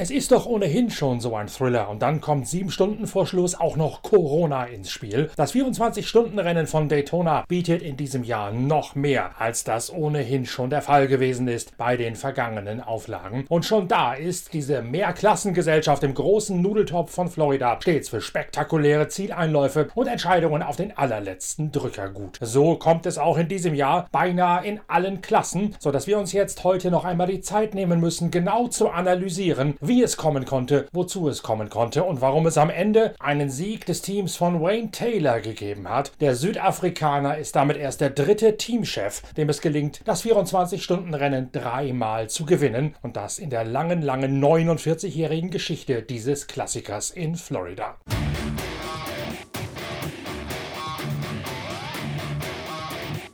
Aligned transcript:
Es 0.00 0.12
ist 0.12 0.30
doch 0.30 0.46
ohnehin 0.46 0.90
schon 0.92 1.18
so 1.18 1.34
ein 1.34 1.48
Thriller 1.48 1.88
und 1.88 2.02
dann 2.02 2.20
kommt 2.20 2.46
sieben 2.46 2.70
Stunden 2.70 3.08
vor 3.08 3.26
Schluss 3.26 3.58
auch 3.58 3.74
noch 3.74 4.02
Corona 4.02 4.62
ins 4.66 4.92
Spiel. 4.92 5.28
Das 5.34 5.52
24-Stunden-Rennen 5.52 6.68
von 6.68 6.88
Daytona 6.88 7.44
bietet 7.48 7.82
in 7.82 7.96
diesem 7.96 8.22
Jahr 8.22 8.52
noch 8.52 8.94
mehr, 8.94 9.40
als 9.40 9.64
das 9.64 9.92
ohnehin 9.92 10.46
schon 10.46 10.70
der 10.70 10.82
Fall 10.82 11.08
gewesen 11.08 11.48
ist 11.48 11.76
bei 11.76 11.96
den 11.96 12.14
vergangenen 12.14 12.80
Auflagen. 12.80 13.44
Und 13.48 13.64
schon 13.64 13.88
da 13.88 14.14
ist 14.14 14.52
diese 14.52 14.82
Mehrklassengesellschaft 14.82 16.04
im 16.04 16.14
großen 16.14 16.62
Nudeltopf 16.62 17.10
von 17.10 17.28
Florida 17.28 17.76
stets 17.82 18.08
für 18.08 18.20
spektakuläre 18.20 19.08
Zieleinläufe 19.08 19.88
und 19.96 20.06
Entscheidungen 20.06 20.62
auf 20.62 20.76
den 20.76 20.96
allerletzten 20.96 21.72
Drücker 21.72 22.08
gut. 22.10 22.38
So 22.40 22.76
kommt 22.76 23.04
es 23.06 23.18
auch 23.18 23.36
in 23.36 23.48
diesem 23.48 23.74
Jahr 23.74 24.06
beinahe 24.12 24.64
in 24.64 24.78
allen 24.86 25.22
Klassen, 25.22 25.74
sodass 25.80 26.06
wir 26.06 26.20
uns 26.20 26.32
jetzt 26.32 26.62
heute 26.62 26.92
noch 26.92 27.04
einmal 27.04 27.26
die 27.26 27.40
Zeit 27.40 27.74
nehmen 27.74 27.98
müssen, 27.98 28.30
genau 28.30 28.68
zu 28.68 28.90
analysieren, 28.90 29.74
wie 29.88 30.02
es 30.02 30.16
kommen 30.16 30.44
konnte, 30.44 30.86
wozu 30.92 31.28
es 31.28 31.42
kommen 31.42 31.70
konnte 31.70 32.04
und 32.04 32.20
warum 32.20 32.46
es 32.46 32.58
am 32.58 32.70
Ende 32.70 33.14
einen 33.18 33.48
Sieg 33.48 33.86
des 33.86 34.02
Teams 34.02 34.36
von 34.36 34.60
Wayne 34.60 34.90
Taylor 34.90 35.40
gegeben 35.40 35.88
hat. 35.88 36.12
Der 36.20 36.36
Südafrikaner 36.36 37.38
ist 37.38 37.56
damit 37.56 37.78
erst 37.78 38.00
der 38.00 38.10
dritte 38.10 38.56
Teamchef, 38.56 39.22
dem 39.34 39.48
es 39.48 39.60
gelingt, 39.60 40.02
das 40.04 40.24
24-Stunden-Rennen 40.24 41.50
dreimal 41.52 42.28
zu 42.28 42.44
gewinnen 42.44 42.94
und 43.02 43.16
das 43.16 43.38
in 43.38 43.50
der 43.50 43.64
langen, 43.64 44.02
langen 44.02 44.44
49-jährigen 44.44 45.50
Geschichte 45.50 46.02
dieses 46.02 46.46
Klassikers 46.46 47.10
in 47.10 47.36
Florida. 47.36 47.96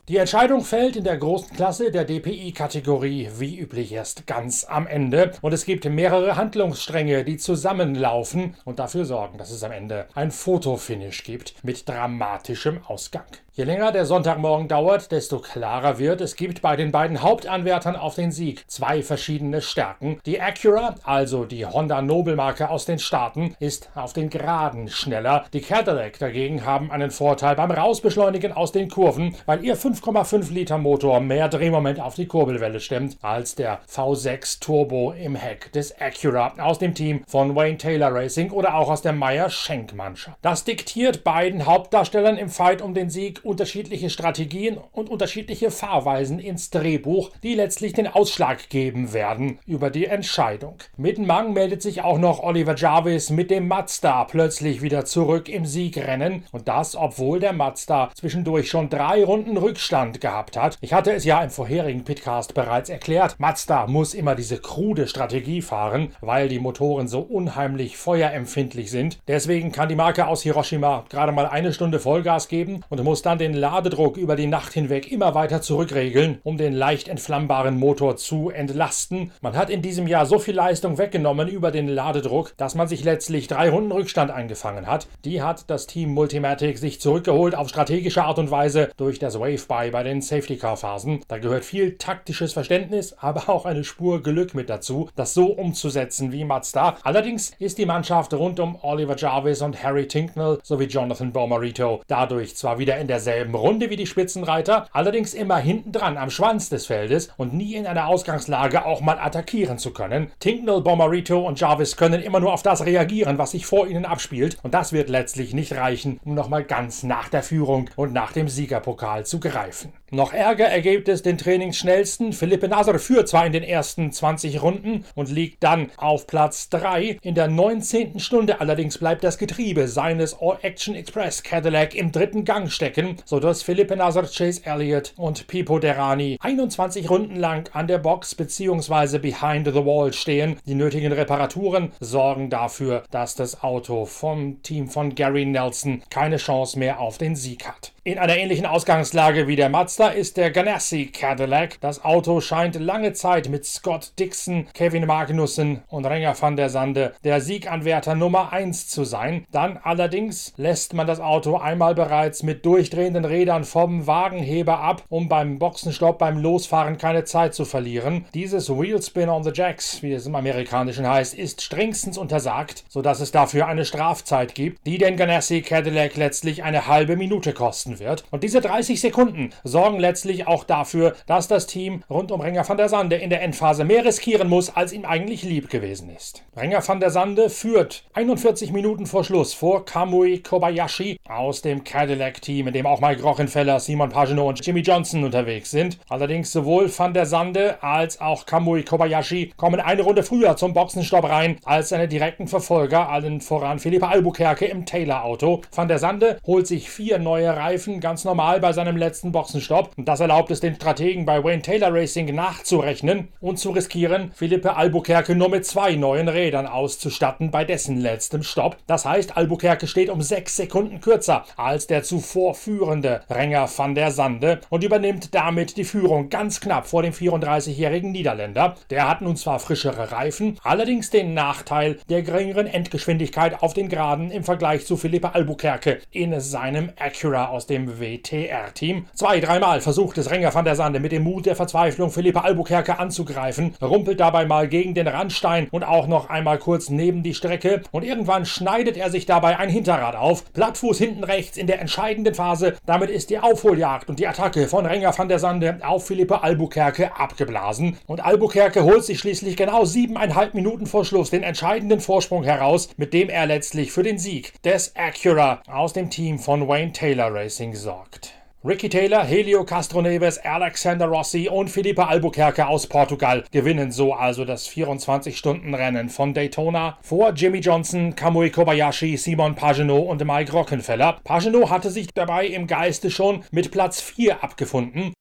Die 0.06 0.18
Entscheidung 0.18 0.60
fällt 0.60 0.96
in 0.96 1.04
der 1.04 1.16
großen 1.16 1.56
Klasse 1.56 1.90
der 1.90 2.04
DPI-Kategorie 2.04 3.30
wie 3.38 3.58
üblich 3.58 3.90
erst 3.90 4.26
ganz 4.26 4.66
am 4.66 4.86
Ende 4.86 5.32
und 5.40 5.54
es 5.54 5.64
gibt 5.64 5.86
mehrere 5.86 6.36
Handlungsstränge, 6.36 7.24
die 7.24 7.38
zusammenlaufen 7.38 8.54
und 8.66 8.80
dafür 8.80 9.06
sorgen, 9.06 9.38
dass 9.38 9.50
es 9.50 9.62
am 9.62 9.72
Ende 9.72 10.06
ein 10.14 10.30
Fotofinish 10.30 11.24
gibt 11.24 11.54
mit 11.64 11.88
dramatischem 11.88 12.80
Ausgang. 12.86 13.24
Je 13.56 13.62
länger 13.62 13.92
der 13.92 14.04
Sonntagmorgen 14.04 14.66
dauert, 14.66 15.12
desto 15.12 15.38
klarer 15.38 16.00
wird, 16.00 16.20
es 16.20 16.34
gibt 16.34 16.60
bei 16.60 16.74
den 16.74 16.90
beiden 16.90 17.22
Hauptanwärtern 17.22 17.94
auf 17.94 18.16
den 18.16 18.32
Sieg 18.32 18.64
zwei 18.66 19.00
verschiedene 19.00 19.62
Stärken. 19.62 20.18
Die 20.26 20.40
Acura, 20.40 20.96
also 21.04 21.44
die 21.44 21.64
Honda 21.64 22.02
Nobelmarke 22.02 22.68
aus 22.68 22.84
den 22.84 22.98
Staaten, 22.98 23.54
ist 23.60 23.90
auf 23.94 24.12
den 24.12 24.28
Geraden 24.28 24.88
schneller. 24.88 25.44
Die 25.52 25.60
Cadillac 25.60 26.18
dagegen 26.18 26.66
haben 26.66 26.90
einen 26.90 27.12
Vorteil 27.12 27.54
beim 27.54 27.70
Rausbeschleunigen 27.70 28.50
aus 28.50 28.72
den 28.72 28.88
Kurven, 28.88 29.36
weil 29.46 29.64
ihr 29.64 29.76
5,5 29.76 30.52
Liter 30.52 30.78
Motor 30.78 31.20
mehr 31.20 31.48
Drehmoment 31.48 32.00
auf 32.00 32.16
die 32.16 32.26
Kurbelwelle 32.26 32.80
stemmt 32.80 33.18
als 33.22 33.54
der 33.54 33.78
V6 33.88 34.58
Turbo 34.58 35.12
im 35.12 35.36
Heck 35.36 35.70
des 35.70 35.94
Acura 36.00 36.54
aus 36.58 36.80
dem 36.80 36.92
Team 36.92 37.22
von 37.28 37.54
Wayne 37.54 37.78
Taylor 37.78 38.12
Racing 38.12 38.50
oder 38.50 38.74
auch 38.74 38.90
aus 38.90 39.02
der 39.02 39.12
Meyer 39.12 39.48
Schenk 39.48 39.94
Mannschaft. 39.94 40.38
Das 40.42 40.64
diktiert 40.64 41.22
beiden 41.22 41.66
Hauptdarstellern 41.66 42.36
im 42.36 42.48
Fight 42.48 42.82
um 42.82 42.94
den 42.94 43.10
Sieg 43.10 43.43
unterschiedliche 43.44 44.10
Strategien 44.10 44.78
und 44.92 45.10
unterschiedliche 45.10 45.70
Fahrweisen 45.70 46.38
ins 46.38 46.70
Drehbuch, 46.70 47.30
die 47.42 47.54
letztlich 47.54 47.92
den 47.92 48.06
Ausschlag 48.06 48.68
geben 48.68 49.12
werden 49.12 49.58
über 49.66 49.90
die 49.90 50.06
Entscheidung. 50.06 50.76
Mit 50.96 51.18
Mang 51.18 51.52
meldet 51.52 51.82
sich 51.82 52.02
auch 52.02 52.18
noch 52.18 52.42
Oliver 52.42 52.74
Jarvis 52.76 53.30
mit 53.30 53.50
dem 53.50 53.68
Mazda 53.68 54.24
plötzlich 54.24 54.82
wieder 54.82 55.04
zurück 55.04 55.48
im 55.48 55.66
Siegrennen 55.66 56.44
und 56.52 56.68
das, 56.68 56.96
obwohl 56.96 57.40
der 57.40 57.52
Mazda 57.52 58.10
zwischendurch 58.14 58.68
schon 58.68 58.88
drei 58.88 59.24
Runden 59.24 59.56
Rückstand 59.56 60.20
gehabt 60.20 60.56
hat. 60.56 60.78
Ich 60.80 60.92
hatte 60.92 61.12
es 61.12 61.24
ja 61.24 61.42
im 61.42 61.50
vorherigen 61.50 62.04
Pitcast 62.04 62.54
bereits 62.54 62.90
erklärt, 62.90 63.36
Mazda 63.38 63.86
muss 63.86 64.14
immer 64.14 64.34
diese 64.34 64.58
krude 64.58 65.06
Strategie 65.06 65.62
fahren, 65.62 66.14
weil 66.20 66.48
die 66.48 66.58
Motoren 66.58 67.08
so 67.08 67.20
unheimlich 67.20 67.96
feuerempfindlich 67.96 68.90
sind. 68.90 69.18
Deswegen 69.28 69.72
kann 69.72 69.88
die 69.88 69.94
Marke 69.94 70.26
aus 70.26 70.42
Hiroshima 70.42 71.04
gerade 71.08 71.32
mal 71.32 71.46
eine 71.46 71.72
Stunde 71.72 72.00
Vollgas 72.00 72.48
geben 72.48 72.82
und 72.88 73.02
muss 73.04 73.22
dann 73.22 73.33
den 73.38 73.54
Ladedruck 73.54 74.16
über 74.16 74.36
die 74.36 74.46
Nacht 74.46 74.72
hinweg 74.72 75.10
immer 75.10 75.34
weiter 75.34 75.62
zurückregeln, 75.62 76.38
um 76.42 76.56
den 76.56 76.72
leicht 76.72 77.08
entflammbaren 77.08 77.78
Motor 77.78 78.16
zu 78.16 78.50
entlasten. 78.50 79.32
Man 79.40 79.56
hat 79.56 79.70
in 79.70 79.82
diesem 79.82 80.06
Jahr 80.06 80.26
so 80.26 80.38
viel 80.38 80.54
Leistung 80.54 80.98
weggenommen 80.98 81.48
über 81.48 81.70
den 81.70 81.88
Ladedruck, 81.88 82.56
dass 82.56 82.74
man 82.74 82.88
sich 82.88 83.04
letztlich 83.04 83.46
drei 83.46 83.70
Runden 83.70 83.92
Rückstand 83.92 84.30
eingefangen 84.30 84.86
hat. 84.86 85.06
Die 85.24 85.42
hat 85.42 85.70
das 85.70 85.86
Team 85.86 86.10
Multimatic 86.10 86.78
sich 86.78 87.00
zurückgeholt 87.00 87.54
auf 87.54 87.68
strategische 87.68 88.24
Art 88.24 88.38
und 88.38 88.50
Weise 88.50 88.90
durch 88.96 89.18
das 89.18 89.38
Wave-By 89.38 89.90
bei 89.90 90.02
den 90.02 90.22
Safety-Car-Phasen. 90.22 91.20
Da 91.28 91.38
gehört 91.38 91.64
viel 91.64 91.96
taktisches 91.96 92.52
Verständnis, 92.52 93.12
aber 93.18 93.48
auch 93.48 93.66
eine 93.66 93.84
Spur 93.84 94.22
Glück 94.22 94.54
mit 94.54 94.70
dazu, 94.70 95.08
das 95.16 95.34
so 95.34 95.46
umzusetzen 95.46 96.32
wie 96.32 96.44
Mazda. 96.44 96.96
Allerdings 97.02 97.52
ist 97.58 97.78
die 97.78 97.86
Mannschaft 97.86 98.34
rund 98.34 98.60
um 98.60 98.78
Oliver 98.82 99.16
Jarvis 99.16 99.62
und 99.62 99.82
Harry 99.82 100.08
Tinknell 100.08 100.58
sowie 100.62 100.84
Jonathan 100.84 101.32
Bomarito 101.32 102.02
dadurch 102.06 102.56
zwar 102.56 102.78
wieder 102.78 102.98
in 102.98 103.08
der 103.08 103.20
derselben 103.24 103.54
Runde 103.54 103.88
wie 103.88 103.96
die 103.96 104.06
Spitzenreiter, 104.06 104.86
allerdings 104.92 105.32
immer 105.32 105.56
hinten 105.56 105.92
dran 105.92 106.18
am 106.18 106.28
Schwanz 106.28 106.68
des 106.68 106.86
Feldes 106.86 107.30
und 107.38 107.54
nie 107.54 107.74
in 107.74 107.86
einer 107.86 108.06
Ausgangslage 108.08 108.84
auch 108.84 109.00
mal 109.00 109.18
attackieren 109.18 109.78
zu 109.78 109.92
können. 109.92 110.30
Tinknell, 110.40 110.82
Bomarito 110.82 111.38
und 111.40 111.58
Jarvis 111.58 111.96
können 111.96 112.22
immer 112.22 112.40
nur 112.40 112.52
auf 112.52 112.62
das 112.62 112.84
reagieren, 112.84 113.38
was 113.38 113.52
sich 113.52 113.64
vor 113.64 113.86
ihnen 113.86 114.04
abspielt 114.04 114.58
und 114.62 114.74
das 114.74 114.92
wird 114.92 115.08
letztlich 115.08 115.54
nicht 115.54 115.74
reichen, 115.74 116.20
um 116.24 116.34
nochmal 116.34 116.64
ganz 116.64 117.02
nach 117.02 117.30
der 117.30 117.42
Führung 117.42 117.88
und 117.96 118.12
nach 118.12 118.32
dem 118.32 118.48
Siegerpokal 118.48 119.24
zu 119.24 119.40
greifen. 119.40 119.94
Noch 120.14 120.32
Ärger 120.32 120.66
ergibt 120.66 121.08
es 121.08 121.22
den 121.22 121.38
Trainingsschnellsten. 121.38 122.32
Philippe 122.32 122.68
Nasr 122.68 123.00
führt 123.00 123.28
zwar 123.28 123.46
in 123.46 123.52
den 123.52 123.64
ersten 123.64 124.12
20 124.12 124.62
Runden 124.62 125.04
und 125.16 125.28
liegt 125.28 125.64
dann 125.64 125.90
auf 125.96 126.28
Platz 126.28 126.68
3. 126.68 127.18
In 127.22 127.34
der 127.34 127.48
19. 127.48 128.20
Stunde 128.20 128.60
allerdings 128.60 128.98
bleibt 128.98 129.24
das 129.24 129.38
Getriebe 129.38 129.88
seines 129.88 130.36
All-Action 130.40 130.94
Express 130.94 131.42
Cadillac 131.42 131.96
im 131.96 132.12
dritten 132.12 132.44
Gang 132.44 132.70
stecken, 132.70 133.13
sodass 133.24 133.62
Philippe 133.62 133.96
Nasr, 133.96 134.24
Chase 134.24 134.62
Elliott 134.64 135.12
und 135.16 135.46
Pipo 135.46 135.78
Derani 135.78 136.38
21 136.40 137.08
Runden 137.08 137.36
lang 137.36 137.70
an 137.72 137.86
der 137.86 137.98
Box 137.98 138.34
bzw. 138.34 139.18
behind 139.18 139.66
the 139.66 139.84
wall 139.84 140.12
stehen. 140.12 140.56
Die 140.66 140.74
nötigen 140.74 141.12
Reparaturen 141.12 141.92
sorgen 142.00 142.50
dafür, 142.50 143.04
dass 143.10 143.34
das 143.34 143.62
Auto 143.62 144.04
vom 144.04 144.62
Team 144.62 144.88
von 144.88 145.14
Gary 145.14 145.46
Nelson 145.46 146.02
keine 146.10 146.36
Chance 146.36 146.78
mehr 146.78 147.00
auf 147.00 147.18
den 147.18 147.36
Sieg 147.36 147.66
hat. 147.66 147.93
In 148.06 148.18
einer 148.18 148.36
ähnlichen 148.36 148.66
Ausgangslage 148.66 149.48
wie 149.48 149.56
der 149.56 149.70
Mazda 149.70 150.08
ist 150.08 150.36
der 150.36 150.50
Ganassi 150.50 151.06
Cadillac. 151.06 151.80
Das 151.80 152.04
Auto 152.04 152.42
scheint 152.42 152.78
lange 152.78 153.14
Zeit 153.14 153.48
mit 153.48 153.64
Scott 153.64 154.12
Dixon, 154.18 154.66
Kevin 154.74 155.06
Magnussen 155.06 155.80
und 155.88 156.04
Renger 156.04 156.36
van 156.38 156.54
der 156.54 156.68
Sande 156.68 157.14
der 157.24 157.40
Sieganwärter 157.40 158.14
Nummer 158.14 158.52
1 158.52 158.88
zu 158.88 159.04
sein. 159.04 159.46
Dann 159.52 159.78
allerdings 159.82 160.52
lässt 160.58 160.92
man 160.92 161.06
das 161.06 161.18
Auto 161.18 161.56
einmal 161.56 161.94
bereits 161.94 162.42
mit 162.42 162.66
durchdrehenden 162.66 163.24
Rädern 163.24 163.64
vom 163.64 164.06
Wagenheber 164.06 164.80
ab, 164.80 165.04
um 165.08 165.30
beim 165.30 165.58
Boxenstopp 165.58 166.18
beim 166.18 166.36
Losfahren 166.36 166.98
keine 166.98 167.24
Zeit 167.24 167.54
zu 167.54 167.64
verlieren. 167.64 168.26
Dieses 168.34 168.68
Wheelspin 168.68 169.30
on 169.30 169.44
the 169.44 169.52
Jacks, 169.54 170.02
wie 170.02 170.12
es 170.12 170.26
im 170.26 170.34
Amerikanischen 170.34 171.08
heißt, 171.08 171.32
ist 171.32 171.62
strengstens 171.62 172.18
untersagt, 172.18 172.84
sodass 172.90 173.20
es 173.20 173.32
dafür 173.32 173.66
eine 173.66 173.86
Strafzeit 173.86 174.54
gibt, 174.54 174.86
die 174.86 174.98
den 174.98 175.16
Ganassi 175.16 175.62
Cadillac 175.62 176.16
letztlich 176.16 176.64
eine 176.64 176.86
halbe 176.86 177.16
Minute 177.16 177.54
kosten 177.54 177.93
wird. 177.98 178.24
Und 178.30 178.44
diese 178.44 178.60
30 178.60 179.00
Sekunden 179.00 179.50
sorgen 179.62 179.98
letztlich 179.98 180.46
auch 180.46 180.64
dafür, 180.64 181.14
dass 181.26 181.48
das 181.48 181.66
Team 181.66 182.02
rund 182.10 182.32
um 182.32 182.40
Renger 182.40 182.68
van 182.68 182.76
der 182.76 182.88
Sande 182.88 183.16
in 183.16 183.30
der 183.30 183.42
Endphase 183.42 183.84
mehr 183.84 184.04
riskieren 184.04 184.48
muss, 184.48 184.74
als 184.74 184.92
ihm 184.92 185.04
eigentlich 185.04 185.42
lieb 185.42 185.70
gewesen 185.70 186.10
ist. 186.10 186.42
Renger 186.56 186.86
van 186.86 187.00
der 187.00 187.10
Sande 187.10 187.50
führt 187.50 188.04
41 188.14 188.72
Minuten 188.72 189.06
vor 189.06 189.24
Schluss 189.24 189.54
vor 189.54 189.84
Kamui 189.84 190.38
Kobayashi 190.38 191.18
aus 191.28 191.62
dem 191.62 191.84
Cadillac-Team, 191.84 192.68
in 192.68 192.74
dem 192.74 192.86
auch 192.86 193.00
Mike 193.00 193.22
Rochenfeller, 193.22 193.80
Simon 193.80 194.10
Pagenaud 194.10 194.48
und 194.48 194.66
Jimmy 194.66 194.80
Johnson 194.80 195.24
unterwegs 195.24 195.70
sind. 195.70 195.98
Allerdings 196.08 196.52
sowohl 196.52 196.90
van 196.96 197.14
der 197.14 197.26
Sande 197.26 197.82
als 197.82 198.20
auch 198.20 198.46
Kamui 198.46 198.82
Kobayashi 198.82 199.52
kommen 199.56 199.80
eine 199.80 200.02
Runde 200.02 200.22
früher 200.22 200.56
zum 200.56 200.74
Boxenstopp 200.74 201.28
rein 201.28 201.58
als 201.64 201.90
seine 201.90 202.08
direkten 202.08 202.48
Verfolger, 202.48 203.08
allen 203.08 203.40
voran 203.40 203.78
Philippe 203.78 204.08
Albuquerque 204.08 204.66
im 204.66 204.86
Taylor-Auto. 204.86 205.62
Van 205.74 205.88
der 205.88 205.98
Sande 205.98 206.38
holt 206.46 206.66
sich 206.66 206.88
vier 206.88 207.18
neue 207.18 207.54
Reifen 207.56 207.83
Reifen 207.84 208.00
ganz 208.00 208.24
normal 208.24 208.60
bei 208.60 208.72
seinem 208.72 208.96
letzten 208.96 209.30
Boxenstopp. 209.30 209.90
Das 209.98 210.20
erlaubt 210.20 210.50
es 210.50 210.60
den 210.60 210.74
Strategen 210.74 211.26
bei 211.26 211.44
Wayne 211.44 211.60
Taylor 211.60 211.92
Racing 211.92 212.34
nachzurechnen 212.34 213.28
und 213.42 213.58
zu 213.58 213.72
riskieren, 213.72 214.32
Philippe 214.34 214.74
Albuquerque 214.74 215.34
nur 215.34 215.50
mit 215.50 215.66
zwei 215.66 215.94
neuen 215.94 216.28
Rädern 216.28 216.66
auszustatten 216.66 217.50
bei 217.50 217.66
dessen 217.66 217.98
letztem 217.98 218.42
Stopp. 218.42 218.78
Das 218.86 219.04
heißt, 219.04 219.36
Albuquerque 219.36 219.86
steht 219.86 220.08
um 220.08 220.22
sechs 220.22 220.56
Sekunden 220.56 221.02
kürzer 221.02 221.44
als 221.58 221.86
der 221.86 222.02
zuvor 222.02 222.54
führende 222.54 223.20
Renger 223.28 223.68
van 223.76 223.94
der 223.94 224.10
Sande 224.10 224.62
und 224.70 224.82
übernimmt 224.82 225.34
damit 225.34 225.76
die 225.76 225.84
Führung 225.84 226.30
ganz 226.30 226.60
knapp 226.60 226.86
vor 226.86 227.02
dem 227.02 227.12
34-jährigen 227.12 228.12
Niederländer. 228.12 228.76
Der 228.88 229.06
hat 229.10 229.20
nun 229.20 229.36
zwar 229.36 229.58
frischere 229.58 230.10
Reifen, 230.10 230.58
allerdings 230.62 231.10
den 231.10 231.34
Nachteil 231.34 231.98
der 232.08 232.22
geringeren 232.22 232.66
Endgeschwindigkeit 232.66 233.62
auf 233.62 233.74
den 233.74 233.90
Geraden 233.90 234.30
im 234.30 234.42
Vergleich 234.42 234.86
zu 234.86 234.96
Philippe 234.96 235.34
Albuquerque 235.34 235.98
in 236.12 236.40
seinem 236.40 236.90
Acura 236.98 237.48
aus 237.48 237.66
dem 237.66 237.73
dem 237.74 237.98
WTR-Team. 237.98 239.06
Zwei, 239.14 239.40
dreimal 239.40 239.80
versucht 239.80 240.16
es 240.18 240.30
Renger 240.30 240.54
van 240.54 240.64
der 240.64 240.76
Sande 240.76 241.00
mit 241.00 241.12
dem 241.12 241.24
Mut 241.24 241.46
der 241.46 241.56
Verzweiflung 241.56 242.10
Philippa 242.10 242.42
Albuquerque 242.42 242.98
anzugreifen, 242.98 243.74
rumpelt 243.82 244.20
dabei 244.20 244.46
mal 244.46 244.68
gegen 244.68 244.94
den 244.94 245.08
Randstein 245.08 245.66
und 245.70 245.82
auch 245.82 246.06
noch 246.06 246.30
einmal 246.30 246.58
kurz 246.58 246.88
neben 246.88 247.22
die 247.22 247.34
Strecke 247.34 247.82
und 247.90 248.04
irgendwann 248.04 248.46
schneidet 248.46 248.96
er 248.96 249.10
sich 249.10 249.26
dabei 249.26 249.58
ein 249.58 249.68
Hinterrad 249.68 250.14
auf. 250.14 250.52
Plattfuß 250.52 250.98
hinten 250.98 251.24
rechts 251.24 251.56
in 251.56 251.66
der 251.66 251.80
entscheidenden 251.80 252.34
Phase. 252.34 252.74
Damit 252.86 253.10
ist 253.10 253.30
die 253.30 253.40
Aufholjagd 253.40 254.08
und 254.08 254.20
die 254.20 254.28
Attacke 254.28 254.68
von 254.68 254.86
Renger 254.86 255.16
van 255.18 255.28
der 255.28 255.40
Sande 255.40 255.78
auf 255.82 256.06
Philippa 256.06 256.36
Albuquerque 256.36 257.16
abgeblasen 257.16 257.96
und 258.06 258.24
Albuquerque 258.24 258.84
holt 258.84 259.04
sich 259.04 259.18
schließlich 259.18 259.56
genau 259.56 259.84
siebeneinhalb 259.84 260.54
Minuten 260.54 260.86
vor 260.86 261.04
Schluss 261.04 261.30
den 261.30 261.42
entscheidenden 261.42 262.00
Vorsprung 262.00 262.44
heraus, 262.44 262.88
mit 262.96 263.12
dem 263.12 263.28
er 263.28 263.46
letztlich 263.46 263.90
für 263.90 264.04
den 264.04 264.18
Sieg 264.18 264.52
des 264.62 264.94
Acura 264.94 265.60
aus 265.66 265.92
dem 265.92 266.10
Team 266.10 266.38
von 266.38 266.68
Wayne 266.68 266.92
Taylor 266.92 267.34
Racing 267.34 267.63
sorgt. 267.72 268.34
Ricky 268.66 268.88
Taylor, 268.88 269.22
Helio 269.24 269.62
Castroneves, 269.62 270.38
Alexander 270.38 271.06
Rossi 271.06 271.48
und 271.50 271.68
Felipe 271.68 272.06
Albuquerque 272.06 272.66
aus 272.66 272.86
Portugal 272.86 273.44
gewinnen 273.50 273.92
so 273.92 274.14
also 274.14 274.44
das 274.44 274.68
24-Stunden-Rennen 274.68 276.08
von 276.08 276.32
Daytona 276.32 276.96
vor 277.02 277.32
Jimmy 277.34 277.58
Johnson, 277.58 278.14
Kamui 278.16 278.50
Kobayashi, 278.50 279.18
Simon 279.18 279.54
Pagenaud 279.54 280.08
und 280.08 280.24
Mike 280.24 280.52
Rockenfeller. 280.52 281.18
Pagenaud 281.24 281.68
hatte 281.68 281.90
sich 281.90 282.08
dabei 282.14 282.46
im 282.46 282.66
Geiste 282.66 283.10
schon 283.10 283.44
mit 283.50 283.70
Platz 283.70 284.00
4 284.00 284.42
abgefunden. 284.42 285.12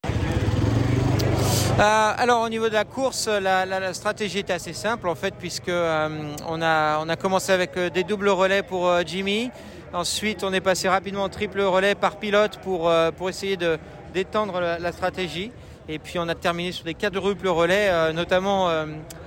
Euh, 1.76 1.82
alors 2.16 2.42
au 2.44 2.48
niveau 2.48 2.68
de 2.68 2.74
la 2.74 2.84
course, 2.84 3.26
la, 3.26 3.66
la, 3.66 3.80
la, 3.80 3.92
stratégie 3.92 4.38
est 4.38 4.50
assez 4.50 4.72
simple 4.72 5.08
en 5.08 5.16
fait 5.16 5.34
puisque 5.34 5.68
euh, 5.68 6.08
on, 6.48 6.62
a, 6.62 7.00
on 7.04 7.08
a 7.08 7.16
commencé 7.16 7.50
avec 7.52 7.76
euh, 7.76 7.90
des 7.90 8.04
doubles 8.04 8.28
relais 8.28 8.62
pour 8.62 8.88
euh, 8.88 9.02
Jimmy. 9.04 9.50
Ensuite 9.94 10.44
on 10.44 10.52
est 10.52 10.60
passé 10.60 10.88
rapidement 10.88 11.22
en 11.22 11.28
triple 11.28 11.60
relais 11.60 11.94
par 11.94 12.16
pilote 12.16 12.58
pour, 12.62 12.88
euh, 12.88 13.10
pour 13.10 13.28
essayer 13.28 13.56
de 13.56 13.78
d'étendre 14.12 14.60
la, 14.60 14.92
stratégie. 14.92 15.50
Et 15.88 15.98
puis 15.98 16.18
on 16.20 16.28
a 16.28 16.36
terminé 16.36 16.70
sur 16.70 16.84
des 16.84 16.94
quadruples 16.94 17.48
relais, 17.48 17.88
euh, 17.88 18.12
notamment 18.12 18.70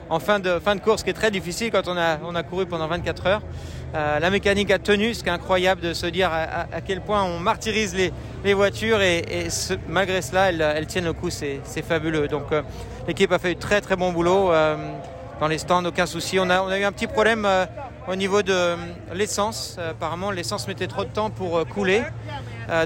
en 0.09 0.19
fin 0.19 0.39
de, 0.39 0.59
fin 0.59 0.75
de 0.75 0.81
course, 0.81 1.03
qui 1.03 1.09
est 1.09 1.13
très 1.13 1.31
difficile 1.31 1.71
quand 1.71 1.87
on 1.87 1.97
a, 1.97 2.17
on 2.23 2.35
a 2.35 2.43
couru 2.43 2.65
pendant 2.65 2.87
24 2.87 3.27
heures. 3.27 3.41
Euh, 3.95 4.19
la 4.19 4.29
mécanique 4.29 4.71
a 4.71 4.79
tenu, 4.79 5.13
ce 5.13 5.23
qui 5.23 5.29
est 5.29 5.33
incroyable 5.33 5.81
de 5.81 5.93
se 5.93 6.05
dire 6.07 6.29
à, 6.31 6.81
quel 6.81 7.01
point 7.01 7.23
on 7.23 7.39
martyrise 7.39 7.95
les, 7.95 8.11
les 8.43 8.53
voitures 8.53 9.01
et, 9.01 9.47
malgré 9.87 10.21
cela, 10.21 10.49
elles, 10.49 10.87
tiennent 10.87 11.05
le 11.05 11.13
coup, 11.13 11.29
c'est 11.29 11.61
fabuleux. 11.87 12.27
Donc 12.27 12.51
euh, 12.51 12.61
l'équipe 13.07 13.31
a 13.31 13.39
fait 13.39 13.49
du 13.49 13.57
très 13.57 13.81
très 13.81 13.95
bon 13.95 14.11
boulot 14.11 14.51
euh, 14.51 14.75
dans 15.39 15.47
les 15.47 15.57
stands, 15.57 15.85
aucun 15.85 16.05
souci. 16.05 16.39
On 16.39 16.49
a, 16.49 16.61
on 16.61 16.67
a 16.67 16.79
eu 16.79 16.83
un 16.83 16.91
petit 16.91 17.07
problème 17.07 17.45
euh, 17.45 17.65
au 18.07 18.15
niveau 18.15 18.41
de 18.41 18.53
euh, 18.53 18.75
l'essence. 19.13 19.77
apparemment, 19.77 20.31
l'essence 20.31 20.67
mettait 20.67 20.87
trop 20.87 21.03
de 21.03 21.09
temps 21.09 21.29
pour 21.29 21.65
couler. 21.67 22.03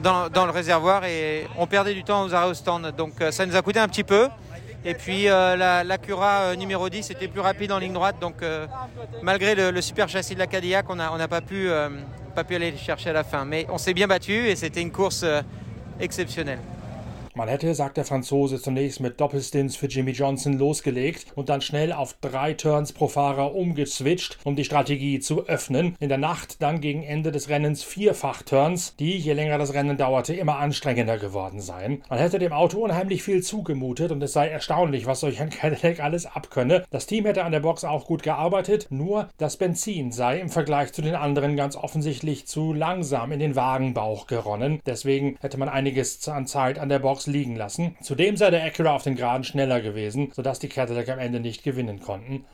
Dans, 0.03 0.29
dans, 0.29 0.45
le 0.45 0.51
réservoir 0.51 1.05
et 1.05 1.47
on 1.57 1.65
perdait 1.65 1.95
du 1.95 2.03
temps 2.03 2.23
aux 2.23 2.35
arrêts 2.35 2.51
au 2.51 2.53
stand. 2.53 2.93
Donc 2.95 3.13
ça 3.31 3.47
nous 3.47 3.55
a 3.55 3.63
coûté 3.63 3.79
un 3.79 3.87
petit 3.87 4.03
peu. 4.03 4.27
Et 4.83 4.95
puis 4.95 5.29
euh, 5.29 5.55
la, 5.55 5.97
Cura 5.99 6.41
euh, 6.41 6.55
numéro 6.55 6.89
10 6.89 7.11
était 7.11 7.27
plus 7.27 7.39
rapide 7.39 7.71
en 7.71 7.77
ligne 7.77 7.93
droite. 7.93 8.15
Donc 8.19 8.41
euh, 8.41 8.65
malgré 9.21 9.53
le, 9.53 9.79
super 9.81 10.09
châssis 10.09 10.33
de 10.33 10.39
la 10.39 10.47
Cadillac, 10.47 10.89
on 10.89 10.95
n'a 10.95 11.27
pas, 11.27 11.41
pu, 11.41 11.69
euh, 11.69 11.89
pas 12.33 12.43
pu 12.43 12.55
aller 12.55 12.75
chercher 12.77 13.11
à 13.11 13.13
la 13.13 13.23
fin. 13.23 13.45
Mais 13.45 13.67
on 13.69 13.77
s'est 13.77 13.93
bien 13.93 14.07
battu 14.07 14.47
et 14.47 14.55
c'était 14.55 14.81
une 14.81 14.91
course 14.91 15.21
euh, 15.23 15.41
exceptionnelle. 15.99 16.59
Man 17.33 17.47
hätte, 17.47 17.73
sagt 17.75 17.95
der 17.95 18.03
Franzose, 18.03 18.61
zunächst 18.61 18.99
mit 18.99 19.21
Doppelstints 19.21 19.77
für 19.77 19.87
Jimmy 19.87 20.11
Johnson 20.11 20.57
losgelegt 20.57 21.27
und 21.35 21.47
dann 21.47 21.61
schnell 21.61 21.93
auf 21.93 22.15
drei 22.19 22.53
Turns 22.53 22.91
pro 22.91 23.07
Fahrer 23.07 23.55
umgeswitcht, 23.55 24.37
um 24.43 24.57
die 24.57 24.65
Strategie 24.65 25.19
zu 25.21 25.47
öffnen. 25.47 25.95
In 25.99 26.09
der 26.09 26.17
Nacht 26.17 26.61
dann 26.61 26.81
gegen 26.81 27.03
Ende 27.03 27.31
des 27.31 27.47
Rennens 27.47 27.83
vierfach 27.83 28.41
Turns, 28.43 28.95
die, 28.97 29.17
je 29.17 29.31
länger 29.31 29.57
das 29.57 29.73
Rennen 29.73 29.95
dauerte, 29.95 30.33
immer 30.33 30.57
anstrengender 30.57 31.17
geworden 31.17 31.61
seien. 31.61 32.03
Man 32.09 32.19
hätte 32.19 32.37
dem 32.37 32.51
Auto 32.51 32.83
unheimlich 32.83 33.23
viel 33.23 33.41
zugemutet 33.41 34.11
und 34.11 34.21
es 34.21 34.33
sei 34.33 34.49
erstaunlich, 34.49 35.05
was 35.05 35.21
solch 35.21 35.39
ein 35.39 35.49
Cadillac 35.49 36.01
alles 36.01 36.25
abkönne. 36.25 36.83
Das 36.89 37.05
Team 37.05 37.25
hätte 37.25 37.45
an 37.45 37.53
der 37.53 37.61
Box 37.61 37.85
auch 37.85 38.07
gut 38.07 38.23
gearbeitet, 38.23 38.87
nur 38.89 39.29
das 39.37 39.55
Benzin 39.55 40.11
sei 40.11 40.39
im 40.39 40.49
Vergleich 40.49 40.91
zu 40.91 41.01
den 41.01 41.15
anderen 41.15 41.55
ganz 41.55 41.77
offensichtlich 41.77 42.45
zu 42.45 42.73
langsam 42.73 43.31
in 43.31 43.39
den 43.39 43.55
Wagenbauch 43.55 44.27
geronnen. 44.27 44.81
Deswegen 44.85 45.37
hätte 45.39 45.57
man 45.57 45.69
einiges 45.69 46.27
an 46.27 46.45
Zeit 46.45 46.77
an 46.77 46.89
der 46.89 46.99
Box 46.99 47.20
Box 47.21 47.27
liegen 47.27 47.55
lassen. 47.55 47.95
Zudem 48.01 48.35
sei 48.37 48.49
der 48.49 48.63
Acura 48.63 48.95
auf 48.95 49.03
den 49.03 49.15
Geraden 49.15 49.43
schneller 49.43 49.81
gewesen, 49.81 50.31
sodass 50.33 50.59
die 50.59 50.69
Cadillac 50.69 51.09
am 51.09 51.19
Ende 51.19 51.39
nicht 51.39 51.63
gewinnen 51.63 51.99
konnten. 51.99 52.45